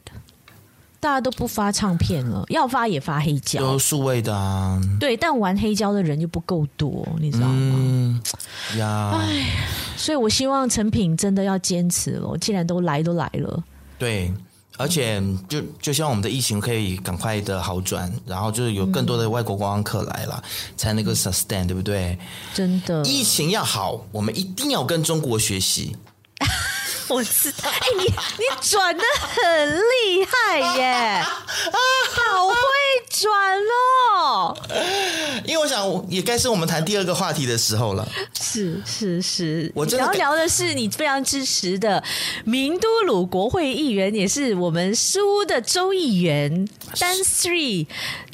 [0.99, 4.81] 大家都不发唱片了，要发也发黑胶，有数位的啊。
[4.99, 7.53] 对，但玩黑胶的人就不够多，你知道吗？
[7.53, 8.21] 嗯
[8.77, 9.45] 呀，哎，
[9.95, 13.63] 所以我希望成品真的要坚持了，既然都来都来了，
[13.97, 14.33] 对。
[14.79, 22.15] 而且就就希望我们的疫情可以赶快的好转，然后就是有更多的外国观光客来了，嗯、才能够 sustain，对不对？
[22.53, 25.95] 真的，疫情要好，我们一定要跟中国学习。
[27.09, 32.53] 我知道，哎，你你转的很厉害耶， 好会
[33.09, 33.31] 转
[34.19, 34.57] 哦！
[35.45, 38.07] 因为我想也该是我们谈第二个话题的时候了。
[38.39, 42.03] 是是是，我要聊的是你非常支持的
[42.43, 46.67] 明都鲁国会议员，也是我们书的州议员。
[46.95, 47.87] Dan Three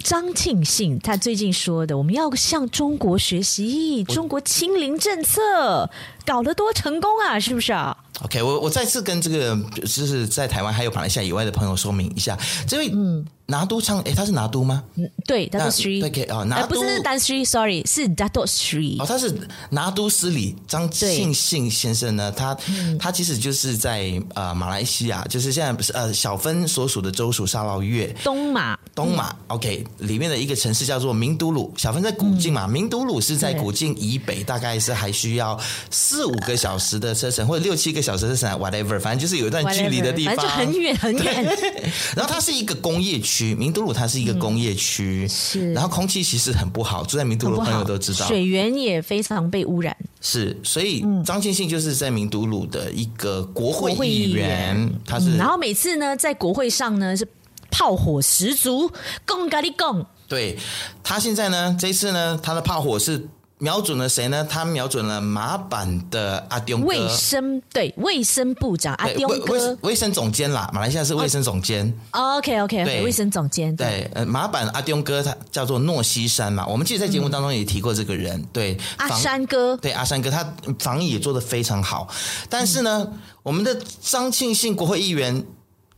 [0.03, 5.89] 张庆信，他最近说的，我们要向中国学习，中国清零政策
[6.25, 13.25] 搞得多成功啊，是不是啊？OK，我我再次跟这个就是在台湾还有马来西亚以外的朋友说明一下，这位嗯。
[13.45, 14.81] 拿督昌，哎，他是拿督吗？
[14.95, 16.09] 嗯，对，Dato Sri。
[16.09, 18.95] 对，哦，拿督不是 Dan Sri，Sorry，是 Dato Sri。
[19.01, 19.35] 哦，他是
[19.69, 22.31] 拿督斯里张庆信先生呢。
[22.31, 31.71] 他、嗯、他其实就是在呃马来西亚，就是现在不是呃小芬所属的州属沙捞越东马东马、嗯、OK 里面的一个城市叫做明都鲁。
[31.75, 35.59] 小芬在古晋嘛，嗯、明都鲁是在古晋以北，大概是还需要
[35.91, 41.43] 四五个小时的车程，或者六七个小时的车程，whatever，反正就是有一段距离的地方，反正就很远很远。
[42.15, 43.33] 然后它是一个工业区。
[43.33, 49.97] 区明都鲁它是一个工业区，嗯、是，然后空气其实很不好，住在明都鲁的朋友都知道，水源也非常被污染。
[50.21, 57.27] 是，所以张庆信就是在明都鲁的一个国会议员，他是、嗯，然后每次呢在国会上呢是
[57.71, 58.91] 炮火十足，
[59.25, 60.05] 共咖喱共。
[60.27, 60.55] 对，
[61.01, 63.27] 他现在呢这一次呢他的炮火是。
[63.63, 64.45] 瞄准了谁呢？
[64.49, 71.97] 他瞄准了马版的阿丢哥，卫生对卫生部长阿丢哥，卫生总监啦，马来西亚是卫生总监。
[72.11, 73.73] Oh, OK OK，对，卫生总监。
[73.73, 78.37] 对，呃，马版阿丢哥他叫做诺西山嘛，我们记得在节目当中也提过这个人。
[78.37, 80.45] 嗯、对，阿山哥，对阿山哥，他
[80.79, 82.09] 防疫也做得非常好。
[82.49, 85.41] 但是呢，嗯、我们的张庆信国会议员，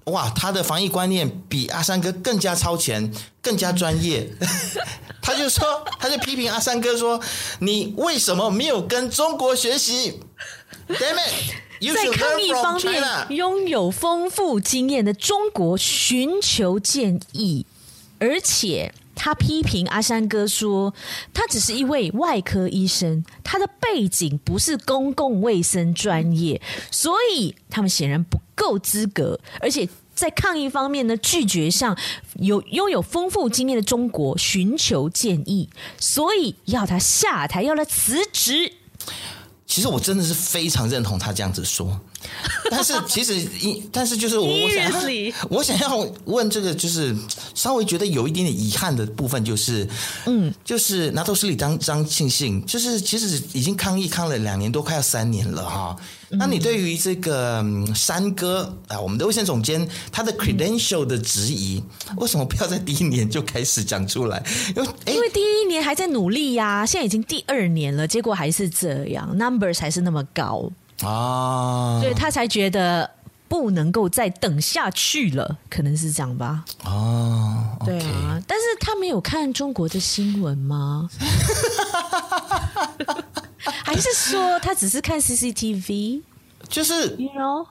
[0.06, 4.30] 哇，他的防疫观念比阿三哥更加超前，更加专业。
[5.22, 7.20] 他就说，他就批评阿三哥说
[7.60, 10.20] ：“你为什么没有跟中国学习
[10.88, 11.94] ？”Damn it！
[11.94, 17.66] 在抗疫方面拥有丰富经验的中国寻求建议，
[18.20, 20.94] 而且他批评阿山哥说，
[21.34, 29.88] 他只是一位外科医生，他的背景不是公共卫生专业，所以他们显然不够资格，而且。
[30.16, 31.94] 在抗疫方面呢，拒绝向
[32.36, 38.72] 有拥有丰富经验的中国寻求建议，所以要他下台，要他辞职。
[39.68, 42.00] 其实我真的是非常认同他这样子说，
[42.72, 44.92] 但是其实一但是就是我我想
[45.50, 47.16] 我想要问这个，就是
[47.54, 49.88] 稍微觉得有一点点遗憾的部分，就是
[50.26, 55.96] 嗯，就是拿督斯里张张庆幸，就是其实已经抗疫抗了两年多，快要三年了哈。
[56.38, 61.82] 那你对于这个山哥啊，我们的卫生总监他的 credential 的质疑，
[62.18, 64.44] 为什么不要在第一年就开始讲出来？
[64.76, 70.70] 因为因为第一年还在努力呀、啊，现在已经第二年了，结果还是这样，numbers 还是那么高
[71.02, 73.10] 啊，所以他才觉得
[73.48, 76.64] 不能够再等下去了，可能是这样吧？
[76.84, 81.10] 哦，对啊，但是他没有看中国的新闻吗？
[83.84, 86.22] 还是说他只是看 CCTV？
[86.68, 87.66] 就是，you know?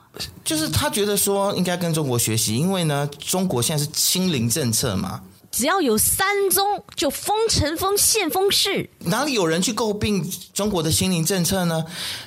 [0.44, 5.20] 就是他觉得说应该跟中国学习，因为呢，中国现在是清零政策嘛，
[5.54, 11.84] 只要有三宗就封城封县封市，哪里有人去诟病中国的清零政策呢？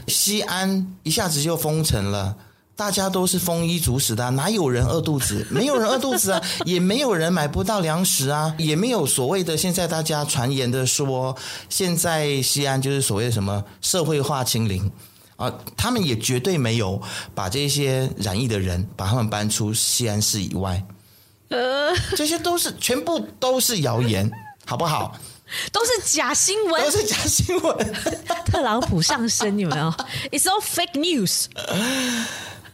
[0.08, 2.38] 西安一下子就封城了。
[2.74, 5.46] 大家都是丰衣足食的，哪有人饿肚子？
[5.52, 11.36] 没有人饿肚子啊， 也没有人买不到粮食啊，也没有所谓的现在大家传言的说，
[11.68, 14.90] 现在西安就是所谓什么社会化清零
[15.36, 17.02] 啊，他们也绝对没有
[17.36, 20.82] 把这些染疫的人把他们搬出西安市以外，
[21.50, 24.30] 呃，这些都是全部都是谣言，
[24.66, 25.18] 好不好？
[25.72, 27.94] 都是假新闻，都是假新闻，
[28.46, 29.90] 特朗普上身有没有
[30.30, 31.46] ？It's all fake news。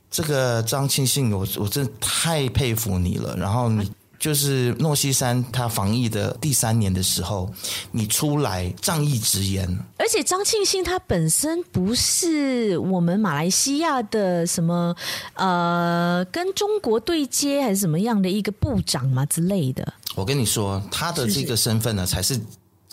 [0.09, 3.35] 这个张庆信，我我真的太佩服你了。
[3.37, 3.91] 然后你
[4.23, 7.53] 就是诺西山他防疫的第三年的时候，
[7.91, 9.67] 你出来仗义直言。
[9.97, 14.95] 而且张庆信他本身不是我们马来西亚的什么
[15.33, 19.93] 呃，跟中国对接还是什么样的一个部长嘛之类的。
[20.15, 22.39] 我跟你说，他的这个身份呢，才是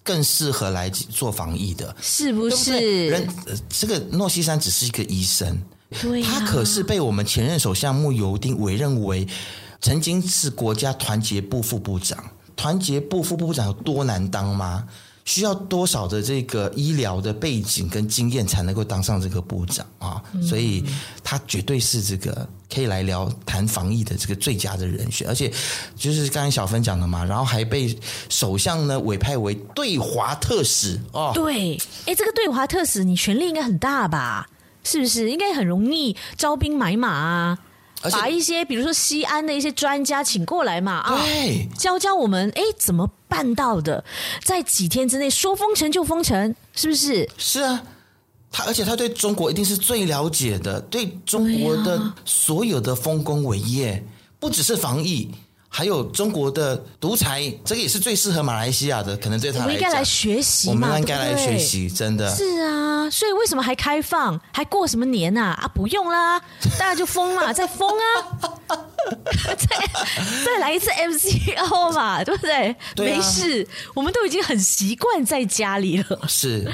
[0.02, 2.72] 更适合来做防疫的，是不是？
[2.72, 3.28] 对对人，
[3.68, 5.56] 这个诺西山只是一个医生。
[6.02, 9.24] 对啊、他可是被我们前任首相慕尤丁委任为
[9.80, 12.22] 曾经是国家团结部副部长。
[12.56, 14.86] 团结部副部长有多难当吗？
[15.24, 20.20] 需要多少的这个医疗的背景跟经验才能够当上这个部长啊？
[20.42, 20.84] 所以
[21.22, 25.52] 他绝对是这个可以来聊谈防疫的这个最佳的人选，而且
[25.94, 27.96] 就是刚才小芬讲的嘛，然后还被
[28.28, 31.30] 首相呢委派为对华特使哦。
[31.32, 34.48] 对，哎，这个对华特使你权力应该很大吧？
[34.82, 35.30] 是不是？
[35.30, 37.58] 应该很容易招兵买马啊？
[38.12, 41.22] 把一些比如说西安的一些专家请过来嘛啊，
[41.76, 44.02] 教教我们哎怎么办到的，
[44.44, 47.28] 在几天之内说封城就封城，是不是？
[47.36, 47.82] 是啊，
[48.50, 54.02] 他而且他对中国一定是最了解的，对中国的所有的丰功伟业，
[54.38, 55.30] 不只是防疫。
[55.72, 63.08] 还有中国的独裁，这个也是最适合马来西亚的，可能对他们应该来学习嘛，我们应该来学习，真的是啊。
[63.08, 65.58] 所以为什么还开放，还过什么年啊？
[65.62, 66.38] 啊，不用啦，
[66.78, 68.50] 大家就封嘛，再封啊，
[69.56, 69.66] 再
[70.44, 72.74] 再来一次 MCO 嘛，对不对？
[72.94, 76.70] 对啊，没事，我们都已经很习惯在家里了，是。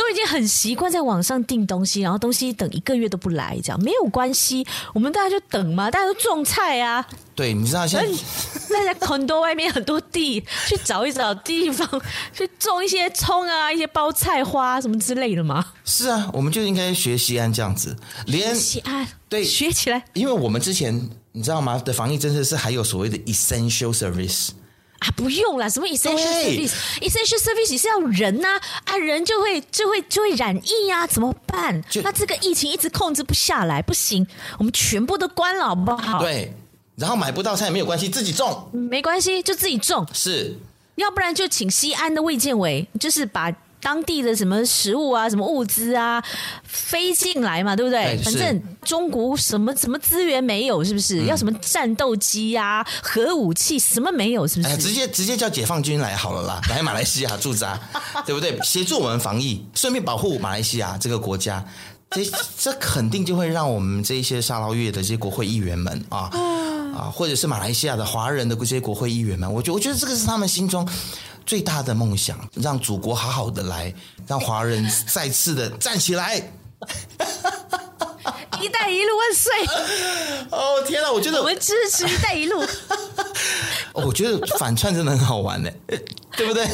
[0.00, 7.06] 都已经很习惯在网上订东西，然后东西等一个月都不来，这样没有关系，我们大家就等嘛，大家都种菜啊。
[7.34, 8.06] 对，你知道现在
[8.86, 11.86] 大家很多外面很多地，去找一找地方
[12.32, 15.62] 去种一些葱啊，一些包菜花什么之类的嘛。
[15.84, 21.76] 是啊，我们就应该学西安这样子，连西安对学起来，因为我们之前你知道吗？
[21.84, 24.52] 的防疫政策是还有所谓的 essential service。
[25.00, 31.82] 啊，不用啦，什么 essential service，essential service 是要人呐，啊，啊，人就会就会就会染疫呀，啊，怎么办？
[32.04, 34.26] 那这个疫情一直控制不下来，不行，
[34.58, 36.20] 我们全部都关了，好不好？
[36.22, 36.54] 对，
[36.96, 40.56] 然后买不到菜也没有关系，自己种，没关系，就自己种，是，
[40.96, 43.52] 要不然就请西安的卫健委，就是把。
[43.80, 46.22] 当地的什么食物啊，什么物资啊，
[46.64, 48.16] 飞进来嘛，对不对？
[48.22, 51.22] 反正中国什么什么资源没有，是不是？
[51.22, 54.74] 嗯、要什么战斗机呀、啊、核武器，什么没有，是不是？
[54.74, 57.78] 哎、直接直接叫解放军来好了啦， 来马来西亚驻扎，
[58.26, 58.58] 对不对？
[58.62, 61.64] 协助我们防疫，顺便保护马来西亚这个国家，
[62.10, 62.22] 这
[62.58, 66.30] 这肯定就会让我们这一些沙捞越的这些国会议员们啊
[66.94, 70.86] 啊，或者是马来西亚的华人的这些国会议员们，我觉我觉得这个是他们心中。
[71.50, 73.92] 最大的梦想，让祖国好好的来，
[74.24, 76.36] 让华人再次的站起来。
[78.60, 79.52] 一带一路万岁！
[80.56, 82.64] 哦天哪，我觉得我们支持一带一路。
[83.94, 85.68] 我觉得反串真的很好玩呢，
[86.36, 86.64] 对不对？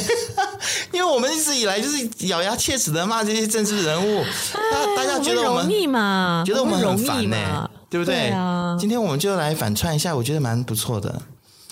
[0.93, 6.45] 因为我们一直以来就是咬牙切齿的骂这些政治人物，大大家觉得我们容易嘛？
[6.47, 8.15] 觉得我们很烦呢，对不对？
[8.15, 8.77] 对啊。
[8.79, 11.23] 今天我们就来反串一下，我觉得蛮不错的。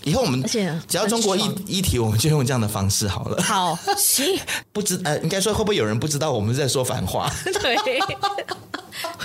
[0.05, 0.59] 以后我们只
[0.97, 3.43] 要中国议议题，我们就用这样的方式好了。
[3.43, 4.39] 好， 行。
[4.73, 7.31] 不知呃，应该说会不会有人不知道我们在说反话？
[7.63, 7.77] 对。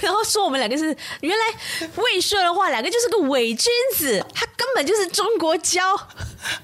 [0.01, 0.85] 然后说我们两个是
[1.21, 5.81] 原来魏说的话，两个就是个伪君子，他根本就是中国娇。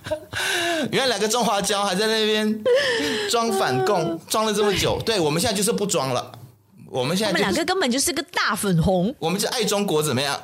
[0.92, 2.64] 原来两个中华娇还在那边
[3.30, 5.02] 装反共，装了这么久。
[5.06, 6.32] 对，我们现在就是不装了。
[6.90, 9.14] 我们现在、就是、我们两个根本就是个大粉红。
[9.20, 10.40] 我们就爱中国怎么样？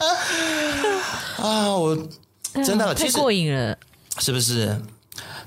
[1.38, 1.96] 啊，我
[2.64, 3.76] 真的太过瘾了，
[4.18, 4.80] 是不是？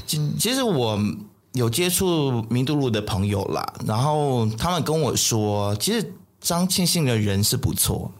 [0.05, 0.99] 其实我
[1.53, 8.11] 有接触明都路的朋友啦，然后他们跟我说，其实张庆信的人是不错。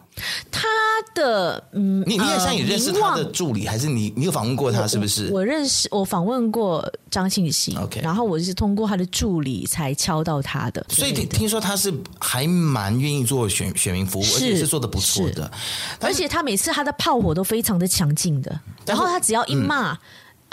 [0.52, 0.68] 他
[1.16, 5.28] 的嗯，你你也像也认识他的助理，还是你你有访问过他是不是？
[5.28, 10.86] 我，我认识，我访问过张庆信，OK，然后我是通过他的助理才敲到他的。
[10.90, 15.52] 所以听说他是还蛮愿意做选选民服务，而且是做的不错的。
[16.00, 19.98] 而且他每次他的炮火都非常的强劲的，然后他只要一骂。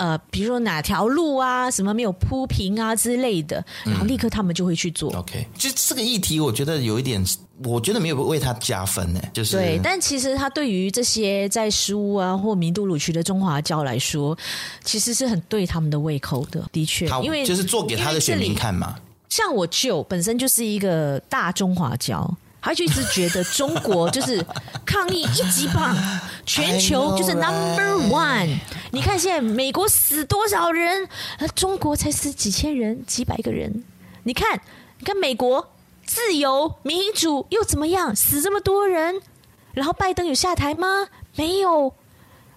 [0.00, 5.12] 嗯呃，比如说哪条路啊，什么没有铺平啊之类的，然后立刻他们就会去做。
[5.12, 7.22] 嗯、OK，就这个议题，我觉得有一点，
[7.64, 9.20] 我觉得没有为他加分呢。
[9.32, 14.36] 就是对，但其实他对于这些在书屋啊或明都鲁区的中华教来说，
[14.82, 16.66] 其实是很对他们的胃口的。
[16.72, 18.96] 的确，因为就是做给他的选民看嘛。
[19.28, 22.34] 像我舅本身就是一个大中华胶。
[22.62, 24.44] 他就一直觉得中国就是
[24.84, 25.96] 抗疫一级棒，
[26.44, 28.58] 全球 就是 number one。
[28.92, 33.84] 你看现在美国死多少人，而中国才死几千人、几百个人。
[34.24, 34.60] 你看，
[34.98, 35.72] 你看美国
[36.04, 39.20] 自由民主又怎么样，死这么多人，
[39.72, 41.08] 然后拜登有下台吗？
[41.36, 41.94] 没有。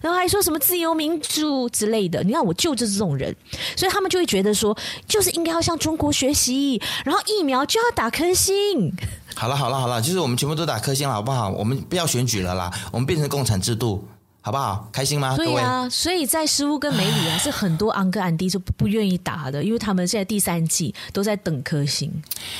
[0.00, 3.34] 然后还说什么自由民主之类的，你看我舅就是这种人，
[3.74, 4.76] 所以他们就会觉得说，
[5.08, 8.92] 就是应该要向中国学习，然后疫苗就要打颗星。
[9.34, 11.50] 好了好了好了，就是我们全部都打颗星了，好不好？
[11.50, 14.06] 我们不要选举了啦，我们变成共产制度，
[14.46, 14.86] 好不好？
[14.92, 15.34] 开心吗？
[15.38, 22.12] 对啊，所以在失误跟美里啊， 是很多安哥安弟就不愿意打的，因为他们现在第三季都在等颗星，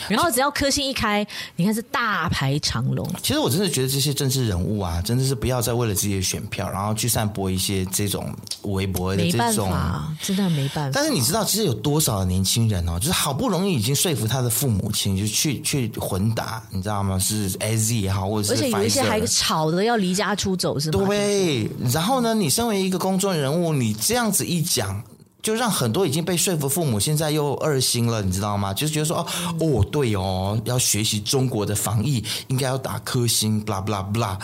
[0.08, 1.26] 然后只要颗星一开，
[1.56, 3.06] 你看是大排长龙。
[3.22, 10.92] 其实我真的觉得这些政治人物啊，真的是不要再为了自己的选票，然后去散播一些这种微博的这种，没办法，真的没办法。
[10.94, 17.18] 但是你知道，其实有多少的年轻人哦，就是好不容易已经说服他的父母亲，就去去混打，你知道吗？
[17.18, 21.04] 是 AZ 也好，或者是，而且有一些还吵的要离家出走，是吗？
[21.06, 21.68] 对。
[21.92, 25.02] 然后呢，你身为一个公众人物，你这样子一讲，
[25.42, 28.72] 就让很多已经被说服父母现在又二心了，你知道吗？
[28.72, 29.26] 就是觉得说，哦，
[29.60, 34.38] 哦，对哦，要学习中国的防疫，应该要打科兴，blah blah blah，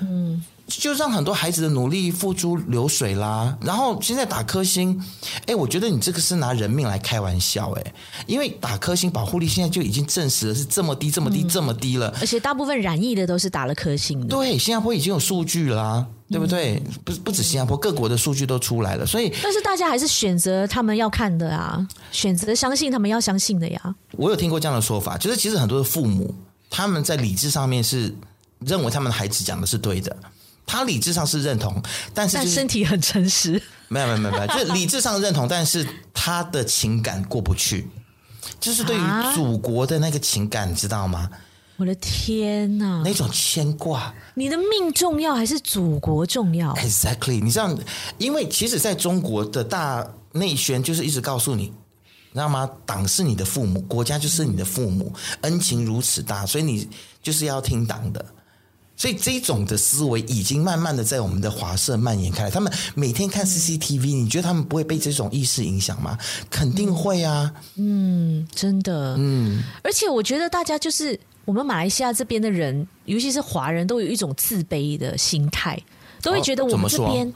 [0.00, 0.42] 嗯。
[0.66, 3.56] 就让很多孩子的努力付诸流水啦。
[3.60, 5.00] 然后现在打科兴，
[5.46, 7.94] 哎，我觉得你这个是拿人命来开玩笑，哎，
[8.26, 12.14] 因为打科星保护力现在就已经证实了是这么低、这么低、这么低了。
[12.20, 14.26] 而且大部分染疫的都是打了科兴的。
[14.26, 16.82] 对，新加坡已经有数据了啊，对不对？
[17.04, 19.04] 不不止新加坡，各国的数据都出来了。
[19.04, 23.94] 所以，但是大家还是选择他们要看的啊，选择相信他们要相信的呀。
[24.12, 26.34] 我有听过这样的说法，就是其实很多的父母
[26.70, 28.14] 他们在理智上面是
[28.60, 30.16] 认为他们的孩子讲的是对的。
[30.66, 33.60] 他理智上是认同，但是、就是、但身体很诚实。
[33.88, 37.86] 没有没有没有没有， 就是理智上认同，但是他的情感过不去，
[38.58, 41.30] 就是对于祖国的那个情感，你知道吗？
[41.76, 47.68] 我的天呐，那种牵挂，你的命重要还是祖国重要？Exactly，你知道，
[48.16, 52.70] 因为其实在中国的大内宣就是一直告诉你，你知道吗？
[52.86, 56.88] 党是你的父母，国家就是你的父母，恩情如此大，所以你
[57.20, 58.24] 就是要听党的。
[59.04, 62.50] 所以这种的思维已经慢慢的在我们的华社蔓延开来。
[62.50, 66.16] 他们每天看 CCTV，你觉得他们不会被这种意识影响吗？
[66.48, 67.52] 肯定会啊。
[67.74, 69.14] 嗯，真的。
[69.18, 75.78] 嗯，而且我觉得大家就是我们马来西亚这边的人，尤其是华人都有一种自卑的心态，
[76.22, 77.30] 都会觉得我们这边，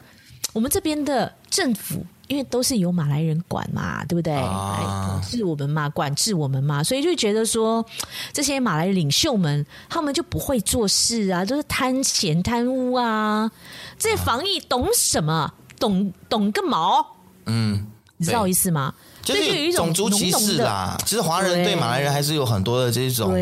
[0.54, 2.02] 我们这边的政府。
[2.28, 4.32] 因为都是由马来人管嘛，对不对？
[4.34, 7.84] 啊、来统治我们嘛，管制我们嘛，所以就觉得说，
[8.32, 13.50] 这些马来领袖们，他们就不会做事啊，就是贪钱贪污啊。
[13.98, 15.52] 这些防疫懂什么？
[15.80, 17.04] 懂懂个毛？
[17.46, 17.86] 嗯，
[18.18, 18.92] 你知道意思吗？
[19.22, 20.96] 就是有一种种族歧视啦。
[21.06, 23.34] 其实华人对马来人还是有很多的这种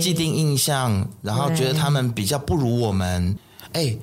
[0.00, 3.36] 既定印象，然后觉得他们比较不如我们。
[3.72, 3.96] 哎。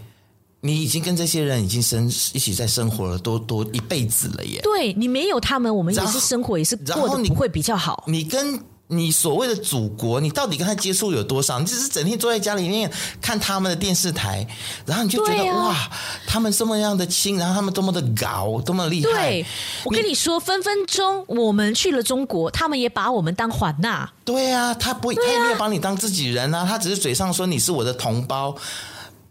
[0.61, 4.59] 你已经跟这些人已经生一起在生活了多多一辈子了耶！
[4.61, 8.03] 对，你没有他们，我们也是生活也是过得不会比较好。
[8.05, 11.59] 你，你跟你所谓的祖国，你到底跟他接触有多少？
[11.59, 14.45] 你只是整天坐在家里面看他们的电视台，
[14.85, 15.91] 然后你就觉得、啊、哇，
[16.27, 19.29] 他们这么样的亲，然后他们多么的搞，多么厉害。
[19.29, 19.45] 对，
[19.85, 24.07] 我跟你说，分分钟我们去了中国，他们也把我们当环纳。
[24.23, 28.55] 对啊，他不会，他也没有把你当自己人啊，他只是嘴上说你是我的同胞。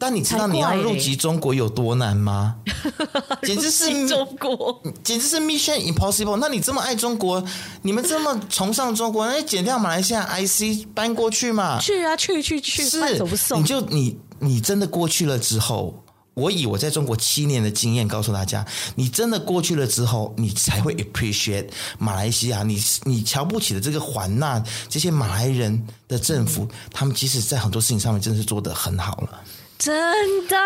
[0.00, 2.56] 但你知道你要入籍中国有多难吗？
[3.44, 6.38] 简直是中国，简直是 Mission Impossible。
[6.38, 7.44] 那你这么爱中国，
[7.82, 11.78] 你们这么崇尚中国，那你剪掉马来西亚 IC 搬过去嘛？
[11.78, 13.60] 去啊，去去去，是走不送。
[13.60, 22.62] 你就你你真的过去了之后，我以我在中国七年的经验告诉大家，你真的过去了之后，你才会 appreciate 马来西亚。
[22.62, 29.40] 你你瞧不起的这个环纳这些马来人的政府，他们其实在很多事情上面真的是做得很好了。
[29.80, 30.56] 真的，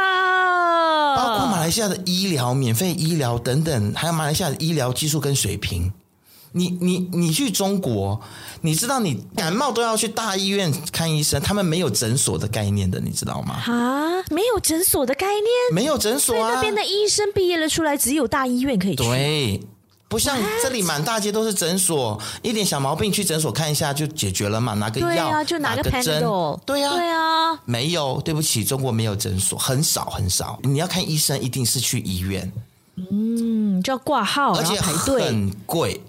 [1.16, 5.92] 包括马来西亚的医疗、免费医疗等等，还有马来西亚的医疗技术跟水平。
[6.50, 8.20] 你你你去中国，
[8.62, 13.54] 你知道你感冒都要去大医院看医生，他们没有诊所的概念的，你知道吗？
[13.54, 19.04] 啊，没有诊所的概念，没有诊所啊，那边的医生毕业了出来，只有大医院可以去。
[19.04, 19.60] 对。
[20.08, 26.22] 不像这里满大街都是诊所，一点小毛病去诊所看一下就解决了嘛，拿个药，啊，就拿个针，
[26.64, 30.58] 对啊，对啊，没有，对不起，中国没有诊所，很少很少。
[30.62, 32.52] 你要看医生，一定是去医院，
[33.10, 36.00] 嗯，就要挂号，而且排队，很贵。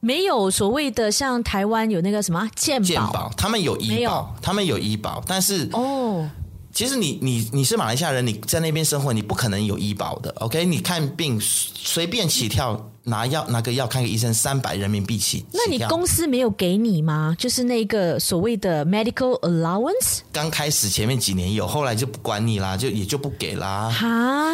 [0.00, 6.28] 没有所谓的像台湾有那个什么健保，健保他们有医保，他们有医保，但是哦。
[6.72, 10.30] 其实你你你是马来西亚人，你在那边生活，你不可能有医保的。
[10.38, 15.44] OK，你看病随便起跳，拿药拿个药看个医生，三百人民币起。
[15.52, 17.34] 那你公司没有给你吗？
[17.38, 20.20] 就是那个所谓的 medical allowance。
[20.32, 23.90] 刚开始前面几年有，后来就不管你啦，就也就不给啦。
[23.90, 24.52] 哈。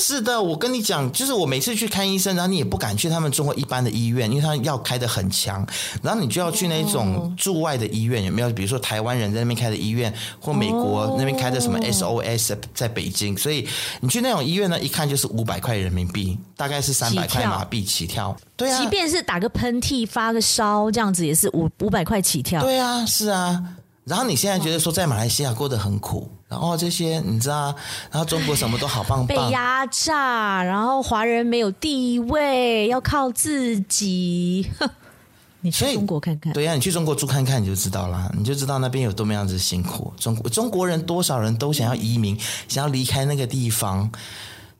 [0.00, 5.66] 是的，我跟你讲，就是我每次去看医生，然后你也不敢去他们中国一般的医院，因为他药开的很强，
[6.02, 8.48] 然后你就要去那种驻外的医院，有没有？
[8.50, 13.66] 比如说台湾人在那边开的医院，或美国那边开的什么 SOS 在北京，所以
[14.00, 18.36] 你去那种医院呢，一看就是五百块人民币，大概是三百块马币起跳。
[18.56, 22.60] 对啊，即便是打个喷嚏、发个烧这样子，也是五五百块起跳。
[22.60, 23.64] 对啊，是啊。
[24.04, 27.74] 然后你现在觉得说在马来西亚过得很苦，然后这些你知道，
[28.10, 34.66] 然后中国什么都好棒 棒，被压榨，然后华人没有地位，要靠自己。
[35.60, 40.10] 你去中国看看，对呀、啊，你去中国住看看，你就知道了，你就知道那边有多么样子辛苦。
[40.16, 44.08] 中国中国人多少人都想要移民，想要离开那个地方，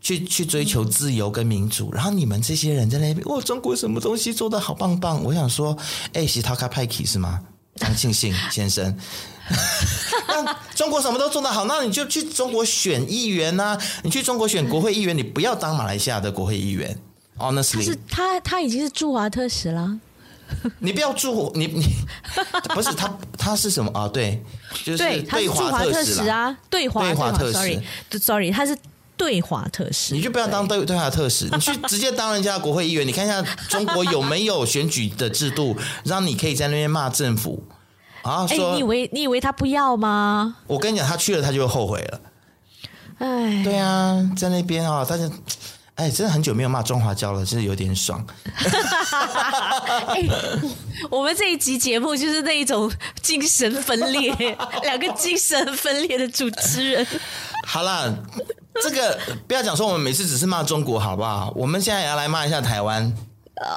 [0.01, 1.93] 去去追求自由跟民主。
[1.93, 5.23] 然后你们这些人在那边，哇，中国什么东西做的好棒棒？
[5.25, 5.77] 我想说，
[6.13, 7.41] 哎，是陶卡派克是吗？
[7.77, 8.97] 张庆信 先生，
[10.27, 16.99] 那中国什么都做得好，那你就去中国选议员呐、啊，你去中国选国会议员，你不要当马来西亚的国会议员。
[17.39, 20.01] Honestly，是他他已经是驻华特使了。
[20.81, 21.85] 你不要驻你你
[22.75, 24.09] 不是他他是什么啊？
[24.09, 24.43] 对，
[24.83, 27.53] 就是对华特使啊，对华特使。
[27.53, 28.77] Sorry，Sorry，他是
[29.19, 30.15] 对华特使。
[30.15, 33.07] 你就不要当对对华特使， 你去直接当人家国会议员。
[33.07, 37.63] 你看一下中国有没有选举的制度，让你可以在那边骂政府
[38.23, 38.47] 啊？
[38.47, 40.57] 说、欸、你以为你以为他不要吗？
[40.67, 42.21] 我跟你讲，他去了他就会后悔了。
[43.19, 45.31] 哎，对啊，在那边啊，但是。
[45.99, 48.25] 哎，真的很久没有骂中华胶了，真的有点爽。
[50.07, 50.23] 哎，
[51.11, 52.89] 我们这一集节目就是那一种
[53.21, 54.33] 精神分裂，
[54.85, 57.05] 两个精神分裂的主持人。
[57.69, 58.11] 好啦，
[58.83, 61.53] 这个不要讲说我们每次只是骂中国，好不好？
[61.55, 63.15] 我们现在也要来骂一下台湾。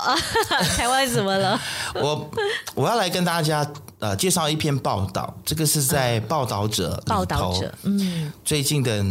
[0.77, 1.59] 台湾怎么了？
[1.95, 2.31] 我
[2.75, 3.69] 我要来跟大家
[3.99, 9.03] 呃介绍一篇报道，这个是在报道者报道者，嗯，最近的。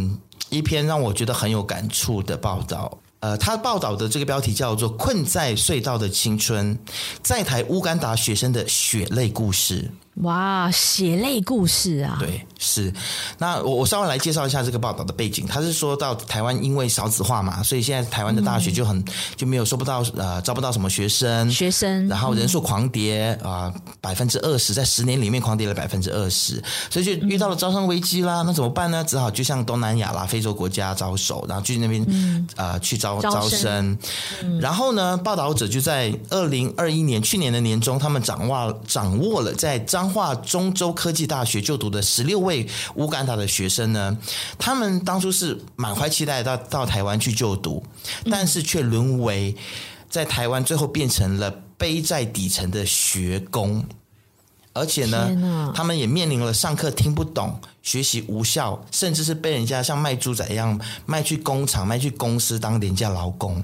[0.49, 6.77] 一篇让我觉得很有感触的报道，呃，他报道的这个标题叫做《困在隧道的青春：
[7.23, 9.89] 在台乌干达学生的血泪故事》。
[10.21, 12.17] 哇，血泪故事啊！
[12.19, 12.93] 对，是。
[13.39, 15.47] 那我我稍微来介绍一下这个报道的背景。
[15.47, 19.05] 他是说到台湾因为少子化嘛，所以现在台湾的大学就很、嗯、
[19.35, 28.43] 就没有收不到呃招不到什么学生，学生，然后人数狂跌啊，百分之二十，在十年里面狂跌了百分之二十，所以就遇到了招生危机啦。
[28.45, 29.03] 那怎么办呢？
[29.03, 33.97] 只好就向东南亚啦、非洲国家招手，然后去那边、嗯、呃去招招生。
[34.43, 44.17] 嗯、然后呢，报道者就在二零二一年去年的年中，他们掌握掌握了在招彰化中州科技大学就读的十六位乌干达的学生呢，
[44.57, 47.83] 他们当初是满怀期待到到台湾去就读，
[48.29, 49.55] 但是却沦为
[50.09, 53.85] 在台湾最后变成了背在底层的学工，
[54.73, 63.63] 而且呢，他们也面临了上课听不懂、学习无效，甚至是被人家像卖猪仔一样卖去工厂、卖去公司当廉价劳工。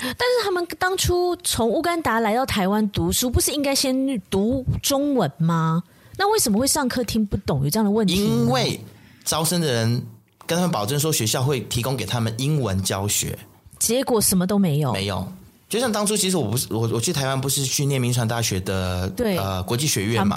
[0.00, 5.82] 但是他们当初从乌干达来到台湾读书，不是应该先读中文吗？
[6.16, 7.64] 那为什么会上课听不懂？
[7.64, 8.16] 有这样的问题？
[8.16, 8.80] 因为
[9.24, 10.02] 招生的人
[10.46, 13.38] 跟他们保证说学校会提供给他们英文教学，
[13.78, 15.26] 结果什么都没有，没有。
[15.70, 20.36] 就像当初，其实我不是我我去台湾不是去念铭传大学的对呃国际学院嘛，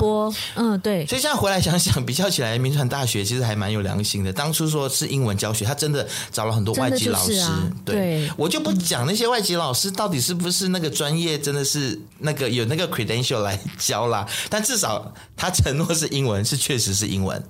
[0.54, 4.32] 嗯对，所以现在回来想想，比较起来，铭传大学其实还蛮有良心的。
[4.32, 14.28] 当初说是英文教学，他真的找了很多外籍老师，啊、对，对我就不讲那些外籍老师到底是不是那个专业，真的是那个有那个 credential 来教啦。
[14.52, 17.44] 但至少他承诺是英文，是确实是英文。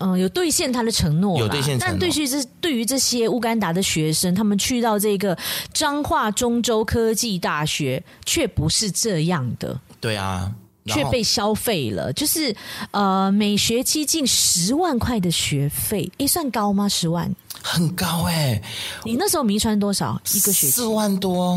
[0.00, 1.86] 嗯，有兑现他的承诺，有兑现承诺。
[1.88, 5.36] 但对于这对于这些乌干达的学生，他们去到这个
[5.72, 9.80] 彰化中州科技大学，却不是这样的。
[10.00, 10.52] 对啊，
[10.86, 12.54] 却被消费了，就是
[12.92, 16.88] 呃，每学期近十万块的学费，诶，算高吗？
[16.88, 18.62] 十万很高哎、欸。
[19.02, 20.70] 你那时候迷传多少一个学期？
[20.70, 21.56] 四万多，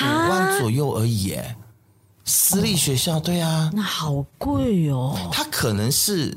[0.00, 1.56] 五万左右而已哎。
[2.24, 5.16] 私立学校，哦、对啊，那好贵哦。
[5.30, 6.36] 他可能是。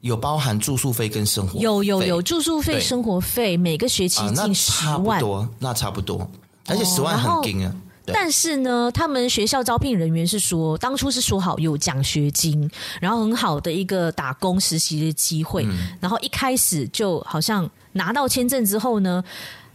[0.00, 6.30] 有包含住宿费跟生活费，有有有住宿费、生活费，每个学期近十万，那差不多，那差不多，
[6.66, 7.74] 而且十万很紧啊。
[8.06, 12.70] 对但是呢，他们学校招聘人员是说，当初是说好有奖学金，
[13.00, 19.22] 然后很好的一个打工实习的机会，嗯、然后一开始就好像拿到签证之后呢。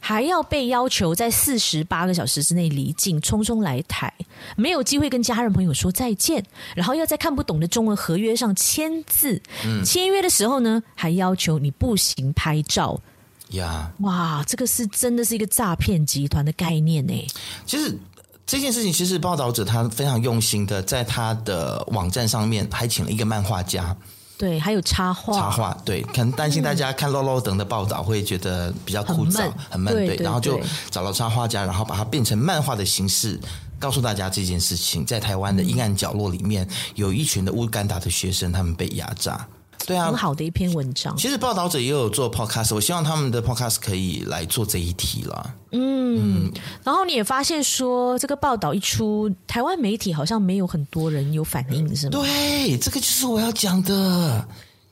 [0.07, 4.13] 还要被要求在四十八个小时之内离境，匆匆来台，
[4.55, 6.45] 没有机会跟家人朋友说再见，
[6.75, 9.41] 然后要在看不懂的中文合约上签字。
[9.65, 13.01] 嗯，签约的时候呢，还要求你不行拍照。
[13.49, 17.27] 呀，哇，这个是真的是一个诈骗集团的概念呢。
[17.65, 17.97] 其实
[18.45, 23.97] 这件事情，其实报道者他非常用心的，在他的网站上面还请了一个漫画家。
[24.37, 30.59] 对，还有插画，插画对，可能担心大家看 Lolo 等的报道会觉得比较枯燥、很闷，对，然后就
[30.89, 33.39] 找了插画家，然后把它变成漫画的形式，
[33.79, 39.47] 告诉大家这件事情，在台湾的阴暗角落里面，有一群的乌干达的学生，他们被压榨。
[39.85, 41.15] 对啊，很好的一篇文章。
[41.17, 45.53] 其实报道者也有做 podcast，我希望他们的 podcast 可以来做这一题了。
[45.71, 46.51] 嗯，嗯，
[46.83, 52.11] 然后你也发现说，这个报道一出，台湾媒体好像没有很多人有反应，是吗？
[52.11, 54.47] 对，这个就是我要讲的。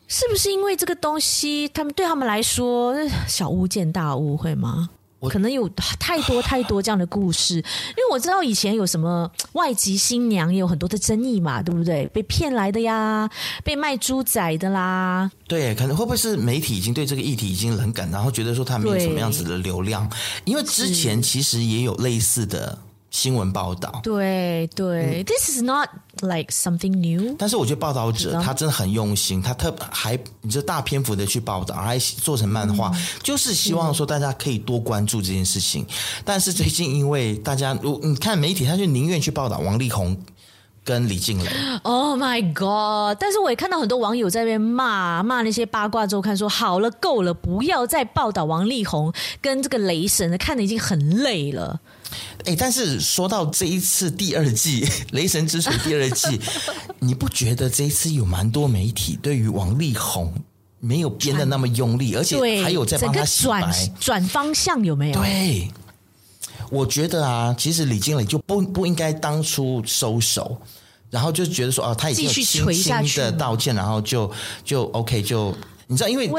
[0.07, 2.93] 是不是因为这个东西，他们对他们来说
[3.27, 4.89] 小巫见大巫，会吗？
[5.29, 5.67] 可能有
[5.99, 12.05] 太多 太多这样的故事，因为我知道以前有什么 外籍新娘也有很多的争议嘛，对不对？
[12.07, 13.29] 被骗来的呀，
[13.63, 15.29] 被卖猪仔的啦。
[15.47, 20.09] 对，可能会不会是媒体已经对这个议题已经冷感，然后觉得说他没有什么样子的流量？
[20.45, 22.77] 因为之前其实也有类似的。
[23.13, 25.87] 新闻报道，对对、嗯、，This is not
[26.21, 27.35] like something new。
[27.37, 35.85] 但是我觉得报道者他真的很用心，他特还你这大篇幅的去报道，还做成漫画，嗯、就是希望说大家可以多关注这件事情。
[36.25, 40.17] 但是最近因为大家，你看媒体，他就宁愿去报道王力宏
[40.83, 41.47] 跟李静蕾。
[41.83, 43.15] Oh my god！
[43.19, 51.79] 但是我也看到很多网友在那边骂骂那些八卦周刊，说好了够了，不要再报道王力宏跟这个雷神了，看的已经很累了。
[52.45, 56.39] 哎，但是说到这一次第二季《雷神之锤》第二季，
[56.99, 60.33] 你不觉得这一次有蛮多媒体对于王力宏
[60.79, 65.21] 没有编的那么用力，而且还有在帮他洗白转转方向有没有？
[65.21, 65.69] 对，
[66.69, 70.61] 我觉得啊，其实李靓蕾就不不应该当初收手，
[71.09, 74.29] 然后就觉得说啊，他已经轻轻的道歉，然后就
[74.65, 75.55] 就 OK 就。
[75.87, 76.31] 你知道，因为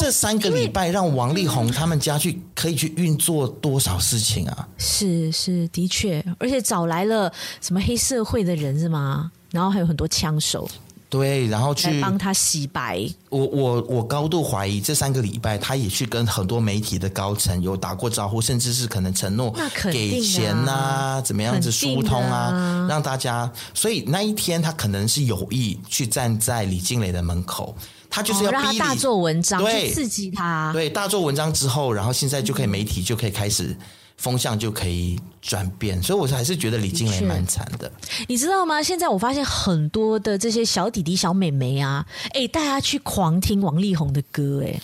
[0.00, 4.68] 这三个礼拜让王力宏他们家去可以去运作多少事情啊？
[4.78, 9.30] 是是，的确，而且找来了什么黑社会的人是吗？
[9.50, 10.66] 然后还有很多枪手，
[11.10, 13.06] 对，然后去帮他洗白。
[13.28, 19.54] 我我我高度怀疑这三个礼拜他也去跟很多媒体的高层有打过招呼，甚至是可能承诺
[19.92, 23.50] 给钱啊，怎么样子疏通啊，让大家。
[23.74, 27.76] 所以那一天他可能是有意去站在李静蕾的门口。
[28.12, 30.70] 他就是要逼你、哦、让他大做文章，去，刺激他。
[30.74, 33.74] 对，大做文章之后，然后现在就可以媒体就可以开始
[34.18, 37.90] 风向就可以转变，所以我还是觉得李靓蕾蛮惨的。
[38.28, 38.82] 你知道吗？
[38.82, 42.04] 现在我发现很多的这些小弟弟、小妹妹啊，
[42.34, 44.78] 哎，大家去狂听王力宏的歌，哎。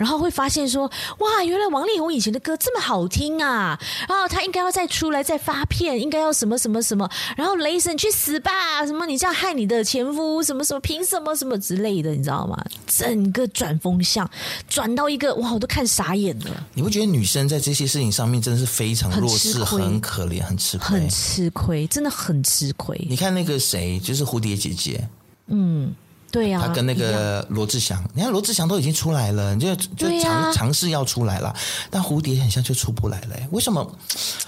[0.00, 3.78] 然后会发现说，哇，原来王力宏以前的歌这么好听啊！
[4.08, 7.06] 然后他应该要再出来再发片，应该要什么什么什么。
[7.36, 8.86] 然后雷神去死吧！
[8.86, 10.42] 什么你这样害你的前夫？
[10.42, 10.80] 什么什么？
[10.80, 12.12] 凭什么什么之类的？
[12.12, 12.56] 你知道吗？
[12.86, 14.28] 整个转风向，
[14.70, 16.66] 转到一个哇，我都看傻眼了。
[16.72, 22.98] 你不觉得女生在这些事情上面真的是非常弱势，很，很可怜，很吃亏，很吃亏，真的很吃亏。
[23.06, 25.06] 你看那个谁，就是蝴蝶姐姐，
[25.48, 25.94] 嗯。
[26.30, 31.54] 对呀、啊，他跟那个罗志祥，你看罗志祥都已经出来了，你就就尝、啊、尝试要出来了，
[31.90, 33.98] 但蝴蝶很像就出不来了，为什么？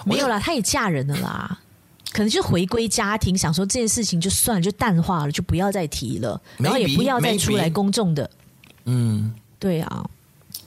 [0.04, 1.58] 没有啦，她也嫁人了啦，
[2.12, 8.30] 可能就回归家庭，想说这件事情就算了，就淡化了，就不要再提了，maybe, 然后也不要再出来公众的。
[8.84, 10.04] 嗯，对啊。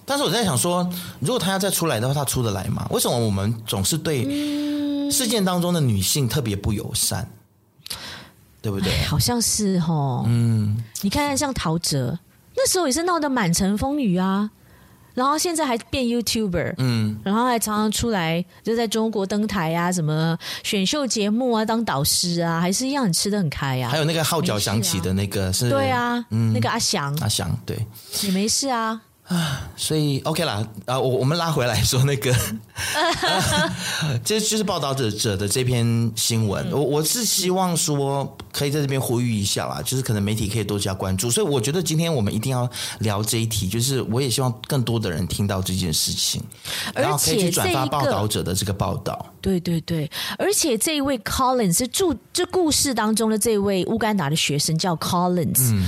[0.05, 0.87] 但是我在想说，
[1.19, 2.85] 如果他要再出来的话，他出得来吗？
[2.91, 7.27] 为什么我们总是对事件当中的女性特别不友善？
[8.65, 8.91] 对不对？
[9.03, 10.23] 好像是哦。
[10.25, 12.17] 嗯，你看看像陶喆，
[12.55, 14.49] 那时候也是闹得满城风雨啊，
[15.13, 23.91] 然后现在还变 YouTuber，嗯，然后还常常出来就在中国登台啊，什么选秀节目啊，当导师啊，还是一样很吃得很开啊。
[23.91, 27.77] 还有那个号角响起的那个是，对啊，嗯，那个阿翔，阿翔，对，
[28.23, 28.99] 你没事啊。
[29.27, 32.31] 啊，所以 OK 啦，啊，我我们拉回来说那个，
[32.93, 36.71] 啊、这就是报道者者的这篇新闻。
[36.71, 41.31] 我我是希望说，可以在这边呼吁一下啦，就是可能媒体可以多加关注。
[41.31, 42.69] 所以我觉得今天我们一定要
[42.99, 46.43] 聊这一题，就是我也希望更多的人听到这件事情，
[46.93, 49.33] 然后可以去转发报道者的这个报道。
[49.41, 55.71] 对对对，而且这一位 Collins 是住这故事当中的这位乌干达的学生叫 Collins。
[55.73, 55.83] 嗯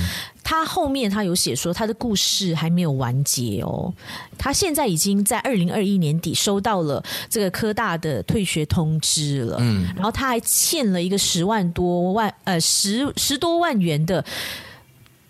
[0.48, 3.92] 他后面他有写说他的故事还没有完结哦，
[4.38, 14.24] 他现在已经在二零二一年底收到了这个科大的退学通知了，嗯，然后他还欠了一个十万多万呃十十多万元的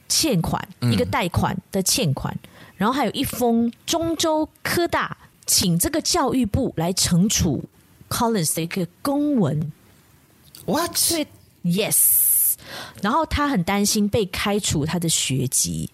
[0.08, 2.32] 欠款，一个贷款的欠款，
[2.76, 5.16] 然后还有一封中州科大
[5.46, 7.64] 请这个教育部来惩处
[8.08, 9.72] Collins 的一个公文
[10.64, 10.92] ，What？
[11.08, 11.26] 对
[11.64, 12.27] ，Yes。
[13.02, 15.90] 然后他很担心被开除他的学籍，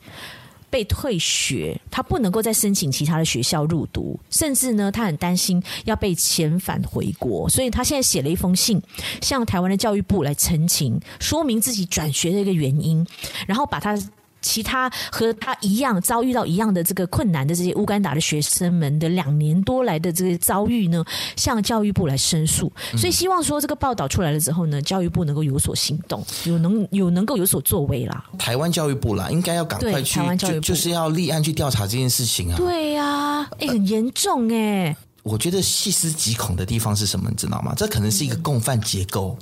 [0.71, 8.83] 被退学，他不能够再申请其他的学校入读，甚至呢，他很担心要被遣返回国，所以他现在写了一封信，
[9.21, 13.07] 向台湾的教育部来澄清，说明自己转学的一个原因，
[13.47, 13.97] 然后把他
[14.45, 21.03] 其他和他一样遭遇到一样的这个困难的这些乌干达的学生们的两年多来的这个遭遇呢，
[21.35, 22.71] 向教育部来申诉。
[22.97, 28.25] 所以希望说这个报道出来了之后呢，教育部能够有所行动，有能有能够有所作为啦。
[28.39, 32.57] 台湾教育部啦，应该要赶快去，台湾教育部就，就是要立案去调查这件事情啊。
[32.59, 34.97] 对呀、啊，哎、欸，很严重哎、欸。
[35.23, 37.31] 我觉得细思极恐的地方是什么？
[37.31, 37.73] 你知道吗？
[37.75, 39.39] 这可能是一个共犯结构。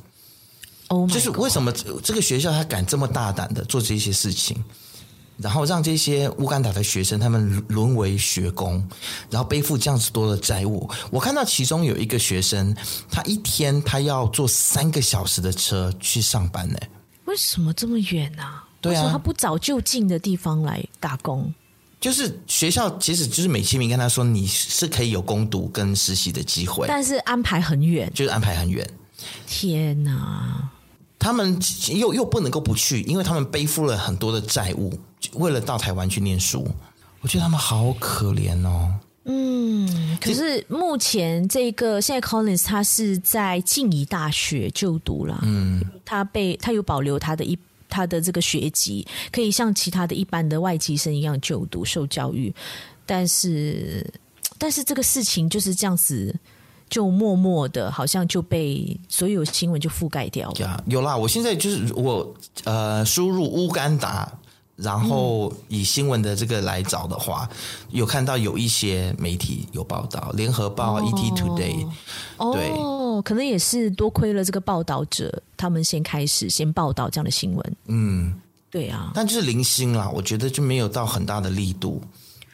[0.89, 1.73] 哦、嗯，就是为什么
[2.05, 4.63] 这个学校他敢这么大胆的做这些事情，
[5.43, 8.83] 然后让这些乌干达的学生他们沦为学工，
[9.29, 10.89] 然后背负这样子多的债务。
[11.11, 12.75] 我看到其中有一个学生，
[13.11, 16.79] 他一天他要坐三个小时的车去上班呢。
[17.25, 18.65] 为什么这么远呢、啊？
[18.81, 21.53] 对啊，他不找就近的地方来打工。
[22.01, 28.89] 就是学校其实就是美其名跟他说，你是可以有攻读跟实习的机会，但是安排很远，就是安排很远。
[29.47, 30.71] 天哪！
[31.17, 31.57] 他们
[31.95, 34.93] 又又不能够不去，因为他们背负了很多的债务，
[35.35, 36.67] 为了到台湾去念书。
[37.21, 38.93] 我觉得他们好可怜哦。
[39.25, 47.59] 嗯，可是目前这个现在 Collins 他是在静宜大学就读了，嗯，他被他有保留他的一。
[47.95, 52.51] 他的这个学籍可以像其他的一般的外籍生一样就读受教育，
[53.05, 54.03] 但是
[54.57, 56.35] 但是这个事情就是这样子，
[56.89, 60.83] 就默默的，好像就被所有新闻就覆盖掉了。
[60.87, 64.27] 有啦，我现在就是我呃输入乌干达。
[64.83, 67.57] 然后以新闻的这个来找的话，嗯、
[67.91, 71.89] 有看到有一些媒体有报道，《联合报》哦、ET Today，
[72.53, 77.77] 对，哦，可能也是多亏了这个报道者，他们先开始先报道这样的新闻。
[77.87, 78.35] 嗯，
[78.71, 82.03] 对啊，但就是零星啦，我觉得就没有到很大的力度。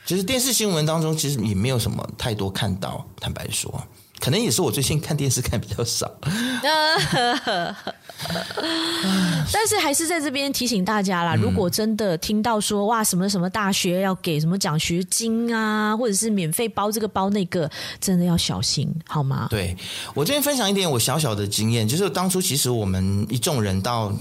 [0.05, 3.83] 其实电视新闻当中，其实也没有什么太多看到，坦白说。
[4.21, 6.11] 可能也是我最近看电视看比较少，
[9.53, 19.47] 但是还是在这边提醒大家啦，如果真的听到说哇什么什么大学要给什么奖学金啊，或者是免费包这个包那个，真的要小心好吗？
[19.51, 19.77] 对，
[20.15, 24.13] 我这边分享一点我小小的经验，就是当初其实我们一众人到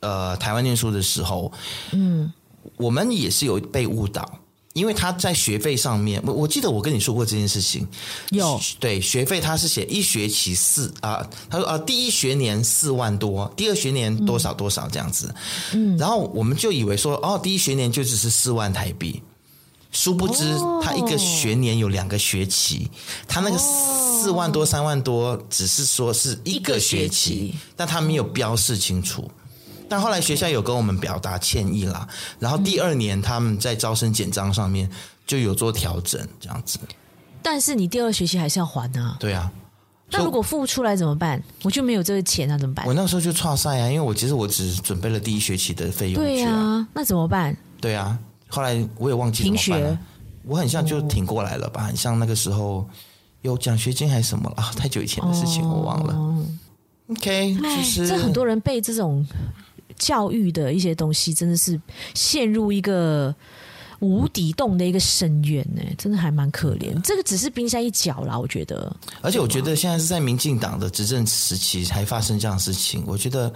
[0.00, 1.52] 呃台湾念书的时候，
[1.92, 2.32] 嗯，
[2.76, 4.38] 我们也是有被误导。
[4.72, 7.86] 因为他在学费上面，我我记得我跟你说过这件事情。
[8.30, 15.34] 有对学费，他是写一学期四啊，他说啊，第一学年四万多，第二学年多少多少这样子。
[15.72, 19.22] 嗯，然后我们就以为说，哦，第一学年就只是四万台币，
[19.90, 22.90] 殊不知他一个学年有两个学期，
[23.28, 29.30] 他那个四万多三万多只是说是一个学期，但他没有标示清楚。
[29.92, 34.90] 但后来学校有跟我们表达歉意啦，然后第二年他们在招生简章上面
[35.26, 36.78] 就有做调整，这样子。
[37.42, 39.18] 但是你第二学期还是要还啊？
[39.20, 39.52] 对啊。
[40.10, 41.42] 那如果付不出来怎么办？
[41.62, 42.86] 我就没有这个钱，啊怎么办？
[42.86, 46.22] 我那时候就剉赛啊，因为我其实我只准备了第一学期的费用。
[46.22, 47.54] 对啊，那怎么办？
[47.78, 48.18] 对啊，
[48.48, 49.42] 后来我也忘记。
[49.42, 49.98] 停学。
[50.44, 52.88] 我很像就挺过来了吧，很像那个时候
[53.42, 54.72] 有奖学金还是什么了啊？
[54.76, 56.14] 太久以前的事情我忘了。
[56.14, 56.44] 哦、
[57.08, 59.26] OK，其实这很多人被这种。
[59.98, 61.80] 教育的一些东西真的是
[62.14, 63.34] 陷入一个
[64.00, 67.00] 无底洞的一个深渊呢，真的还蛮可怜。
[67.02, 68.94] 这个只是冰山一角啦，我觉得。
[69.20, 73.52] 而且我觉得现在是在民进党的执政时期才发生这样的事情，我觉得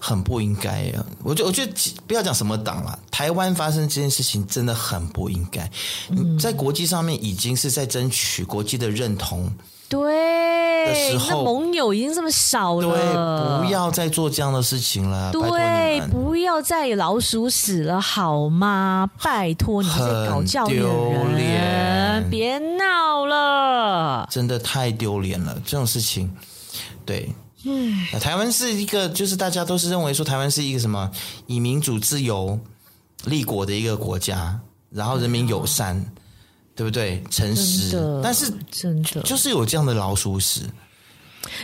[0.00, 1.06] 很不应该啊。
[1.22, 1.72] 我觉我觉得
[2.08, 5.70] 不要讲什么党了，台湾发生这件事情真的很不应该。
[6.10, 9.48] 嗯，在国际上面已经是在争取国际的认同。
[9.86, 15.30] 对，的时候，那盟友已经这么少了，对，不要再做这样的事情了。
[15.30, 19.08] 对，不要再老鼠屎了，好吗？
[19.22, 20.88] 拜托你这些搞教育的
[21.38, 26.34] 人，别闹了，真的太丢脸了，这种事情。
[27.04, 27.30] 对，
[27.64, 31.08] 嗯，台湾是一个，就是大家都是认为说台湾是一个什么
[31.46, 32.58] 以民主自由
[33.26, 34.58] 立国的一个国家，
[34.90, 36.04] 然后人民友善。
[36.74, 37.22] 嗯对不对？
[37.30, 40.62] 诚实，但是真的就是有这样的老鼠屎。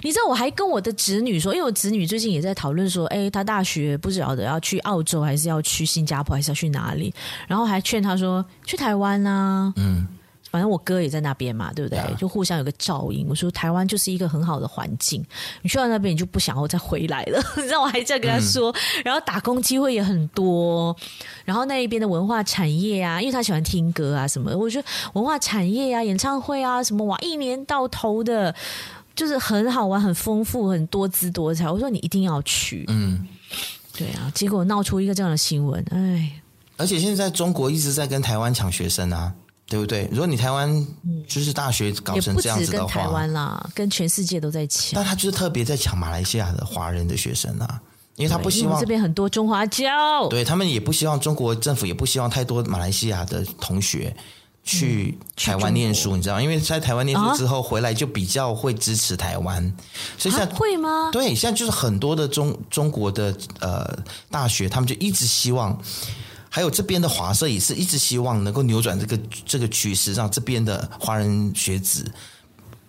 [0.02, 7.12] 你知道，我还跟我的侄女说，因为我侄女最近也在讨论说，哎，她大学不晓得要去澳洲，还是要去新加坡，还是要去哪里？
[7.48, 9.72] 然后还劝她说去台湾啊。
[9.76, 10.06] 嗯。
[10.50, 12.00] 反正我哥也在那边嘛，对不对？
[12.18, 13.26] 就互相有个照应。
[13.28, 15.24] 我说台湾就是一个很好的环境，
[15.62, 17.40] 你去到那边你就不想要再回来了。
[17.56, 20.94] 你知道我还这样跟他说，嗯、然后打工机会也很多，
[21.44, 28.52] 然后那一边的文化产业啊，因为他喜欢听歌啊什么的，我觉得文化产业啊、演唱会啊什么哇，一年到头的，
[29.14, 31.70] 就是很好玩、很丰富、很多姿多彩。
[31.70, 33.24] 我说你一定要去，嗯，
[33.96, 36.32] 对啊，结果闹出一个这样的新闻，哎，
[36.76, 39.32] 而且现在中国一直在跟台湾抢学生啊。
[39.70, 40.08] 对不对？
[40.10, 40.86] 如果你台湾
[41.28, 44.90] 就是大学搞成这样子的话，台湾啦，跟全世界都在抢。
[44.96, 47.80] 但他就是特别在抢马来西亚的华人的学生啊，
[48.16, 54.12] 因为他不希望这边很多中华教，对他们也不希望中国政府也不希望太多马来西亚的同学
[54.64, 56.42] 去台湾念书，你知道吗？
[56.42, 59.62] 因为在台湾念书之后回来就比较会支持台湾，
[60.18, 61.10] 所以现在会吗？
[61.12, 63.98] 对，现在就是很多的中中国的呃
[64.30, 65.80] 大学，他们就一直希望，
[66.50, 72.04] 还有这边的华社也是一直希望能够扭转这个这个趋势，让这边的华人学子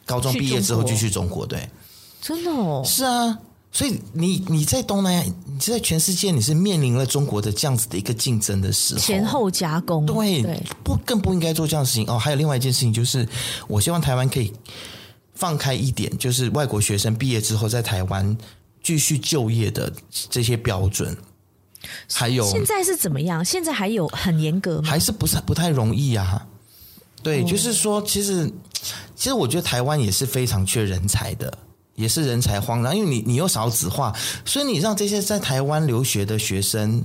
[0.04, 1.70] 高中毕业之后就去中国，对，
[2.20, 3.38] 真的哦，是啊。
[3.74, 12.20] 所以你你在东南亚，你在全世界，你是面临了中国的这样子的一个竞争的时候，前后夹攻，对，对不更不应该做这样的事情哦。
[12.20, 13.26] 还有另外一件事情，就是
[13.70, 14.52] 我希望台湾可以
[15.36, 18.38] 放开一点，就是外国学生毕业之后在台湾
[18.84, 19.94] 继续就业的
[20.30, 21.16] 这些标准。
[22.14, 23.44] 还有现在是怎么样？
[23.44, 24.90] 现在还有很严格吗？
[24.90, 26.46] 还是不是不太容易啊？
[27.24, 28.52] 对，就是说，其实
[29.16, 31.54] 其实我觉得台湾也是非常缺人才的。
[31.94, 37.04] 也是人才荒，然后因为你你又少子化，所以你让这些在台湾留学的学生，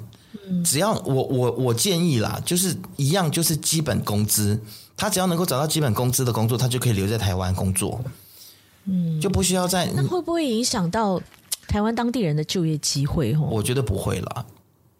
[0.65, 4.59] 只要我我我建议啦，就是一样，就是基本工资，
[4.97, 8.01] 他只要能够找到基本工资的工作，他就可以留在台湾工作，
[8.85, 9.91] 嗯，就不需要在。
[9.95, 11.21] 那会不会影响到
[11.67, 13.35] 台湾当地人的就业机会？
[13.35, 14.47] 哦，我觉得不会啦。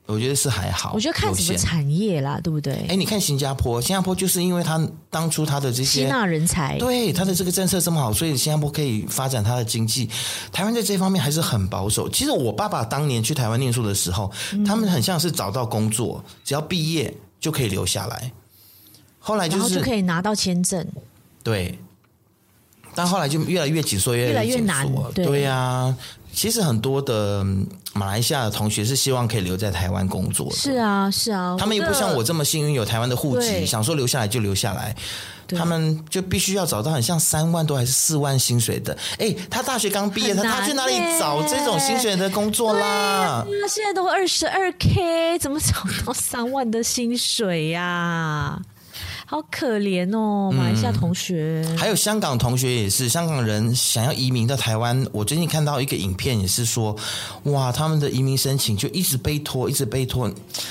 [0.07, 2.87] 我觉得是还好，我觉得看什么产业啦，对不对？
[2.89, 4.81] 哎，你看新加坡，新加坡就是因为他
[5.11, 10.09] 当初他的这些吸纳人才，对他的这个政策这么好，所以新加坡可以发展他的经济。
[10.53, 12.09] 台湾在这方面还是很保守。
[12.09, 18.31] 其实我爸爸当年去台湾念书的时候，嗯、他们很像是找到工作，只要毕业就可以留下来。
[19.19, 20.87] 后来就是就可以拿到签证，
[21.43, 21.77] 对。
[22.95, 24.89] 但后来就越来越紧缩，越来越难。
[25.13, 25.99] 对呀、啊。
[26.37, 27.43] 其实很多的
[27.95, 30.55] 马来西亚的同学是希望可以留在台湾工作的。
[30.55, 34.95] 是啊，是啊，他们也不像我这么幸运有台湾的户籍，想说留下来就留下来。
[35.57, 38.95] 他们就必须要找到很像三万多还是四万薪水的。
[39.19, 43.47] 哎，他大学刚毕业，他他去哪里找这种薪水的工作啦？
[43.63, 45.73] 他现在都二十二 K，怎么找
[46.05, 48.61] 到三万的薪水呀？
[49.29, 55.05] 好可怜哦，马来西亚同学、嗯，还有香港同学也是，香港人想要移民到台湾。
[55.11, 56.95] 我最近看到一个影片，也是说，
[57.43, 60.31] 哇，他们的移民申请就一直被拖，一直被拖。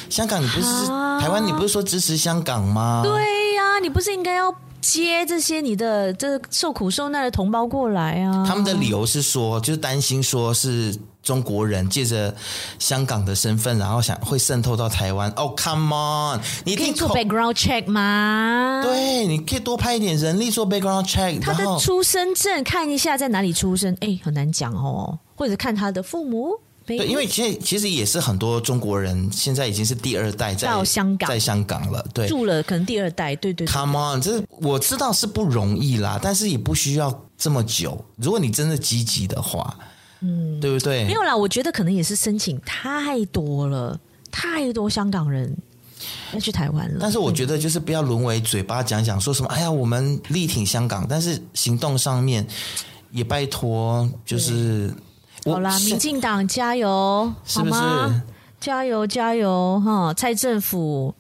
[0.10, 3.02] 香港，你不是、啊、台湾，你不是说支持香港吗？
[3.04, 3.12] 对
[3.56, 8.46] 呀、啊，你不是应该要接这些你的这受苦受难的同胞过来啊？
[8.48, 10.96] 他们的理由是说，就是担心说是。
[11.26, 12.34] 中国人借着
[12.78, 15.28] 香港的身份，然后想会渗透到台湾。
[15.32, 16.40] 哦、oh，Come on！
[16.64, 18.82] 你可以做 background check 吗？
[18.84, 21.42] 对，你可以多派一点人力做 background check。
[21.42, 25.18] 他的出生证看一下在哪里出生，哎，很难讲哦。
[25.36, 26.52] 或者看他的父母。
[26.86, 32.06] 对，因为其实其实也是很多中国人现在已经是第二代在香港，在香港了。
[32.14, 33.36] 对，住了可能第二代。
[33.38, 33.74] 对对，对。
[33.74, 34.22] Come on！
[34.22, 38.06] 这我知道是不容易啦，但是也不需要这么久。
[38.18, 39.76] 如果你真的积极的话。
[40.22, 41.04] 嗯，对不对？
[41.06, 44.00] 没有啦，我觉得可能也是申请太多了，
[44.32, 45.56] 太多香港人
[46.34, 46.98] 要去台湾了。
[47.00, 52.46] 但是我觉得就是不要沦为嘴巴讲讲说什么，哎呀，我们力挺香港，但是行动上面
[53.12, 54.94] 也拜托，就是
[55.46, 57.74] 好啦，民进党加油，是不是？
[57.74, 58.24] 好吗？
[58.58, 60.12] 加油加油哈！
[60.16, 61.14] 蔡政府，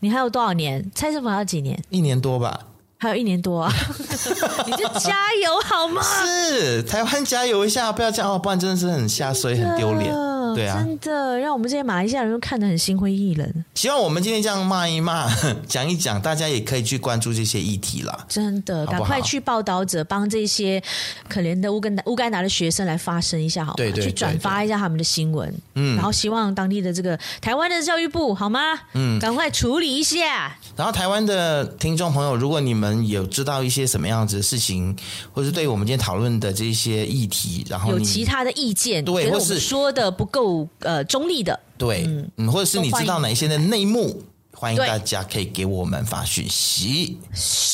[0.00, 0.90] 你还有多少年？
[0.94, 1.80] 蔡政府还有几年？
[1.88, 2.60] 一年多吧。
[3.06, 3.72] 还有一年多啊，
[4.66, 6.02] 你就加油好吗？
[6.24, 10.12] 是台湾加油一下，不要这样哦，不然真的是很下水，很丢脸。
[10.56, 13.64] 对啊，真的让我们这些马来西亚人都看得很心灰意冷。
[13.74, 15.28] 希望我们今天这样骂一骂，
[15.68, 18.24] 讲一讲，大家也可以去关注这些议题啦。
[18.28, 20.82] 真的，赶快去报道者帮这些
[21.28, 23.74] 可怜的乌干达乌干达的学生来发声一下，好吗？
[23.76, 25.52] 对对，对，对，去转发一下他们的新闻。
[25.74, 28.60] 嗯，然后希望当地的这个台湾的教育部好吗？
[28.94, 30.56] 嗯，赶快处理一下。
[30.74, 34.96] 然后台湾的听众朋友，如果你们有知道一些什么样子的事情，
[35.32, 40.45] 或是对我们今天讨论的这些议题，然后有其他的意见，对，或是说的不够。
[40.80, 42.04] 呃，中立的，对，
[42.36, 44.22] 嗯，或者是你知道哪一些的内幕，
[44.52, 47.18] 欢迎大家可以给我们发讯息，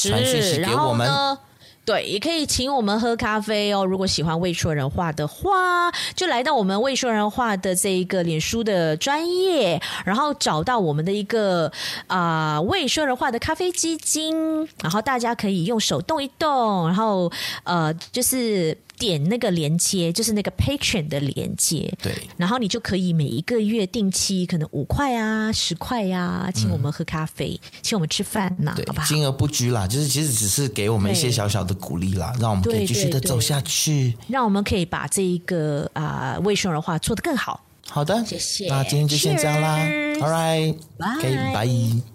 [0.03, 1.39] 传讯息给我们。
[1.85, 3.85] 对，也可以请我们喝咖啡哦。
[3.85, 11.67] 如果喜欢未说人话的话，就来到我们未说人话的这一个脸书的专业，然后找到我们的一个
[12.07, 17.31] 啊、呃、未说人话的咖啡基金，然后大家可以用手动一动，然后
[17.65, 18.79] 呃就是。
[19.03, 29.07] 点那个连接，就是那个 Patreon 的连接，对，然后你就可以每一个月定期，可能五块啊、十块呀、啊，请我们喝咖啡，嗯、请我们吃饭呐，对，好不好？
[29.09, 37.61] 金额不拘啦，就是其实只是给我们一些小小的鼓励啦，让我们可以继续的走下去，让我们可以把这一个啊卫生人话做得更好。
[37.89, 38.69] 好的，谢谢。
[38.69, 39.79] 那今天就先这样啦
[40.21, 42.13] ，All right，拜拜。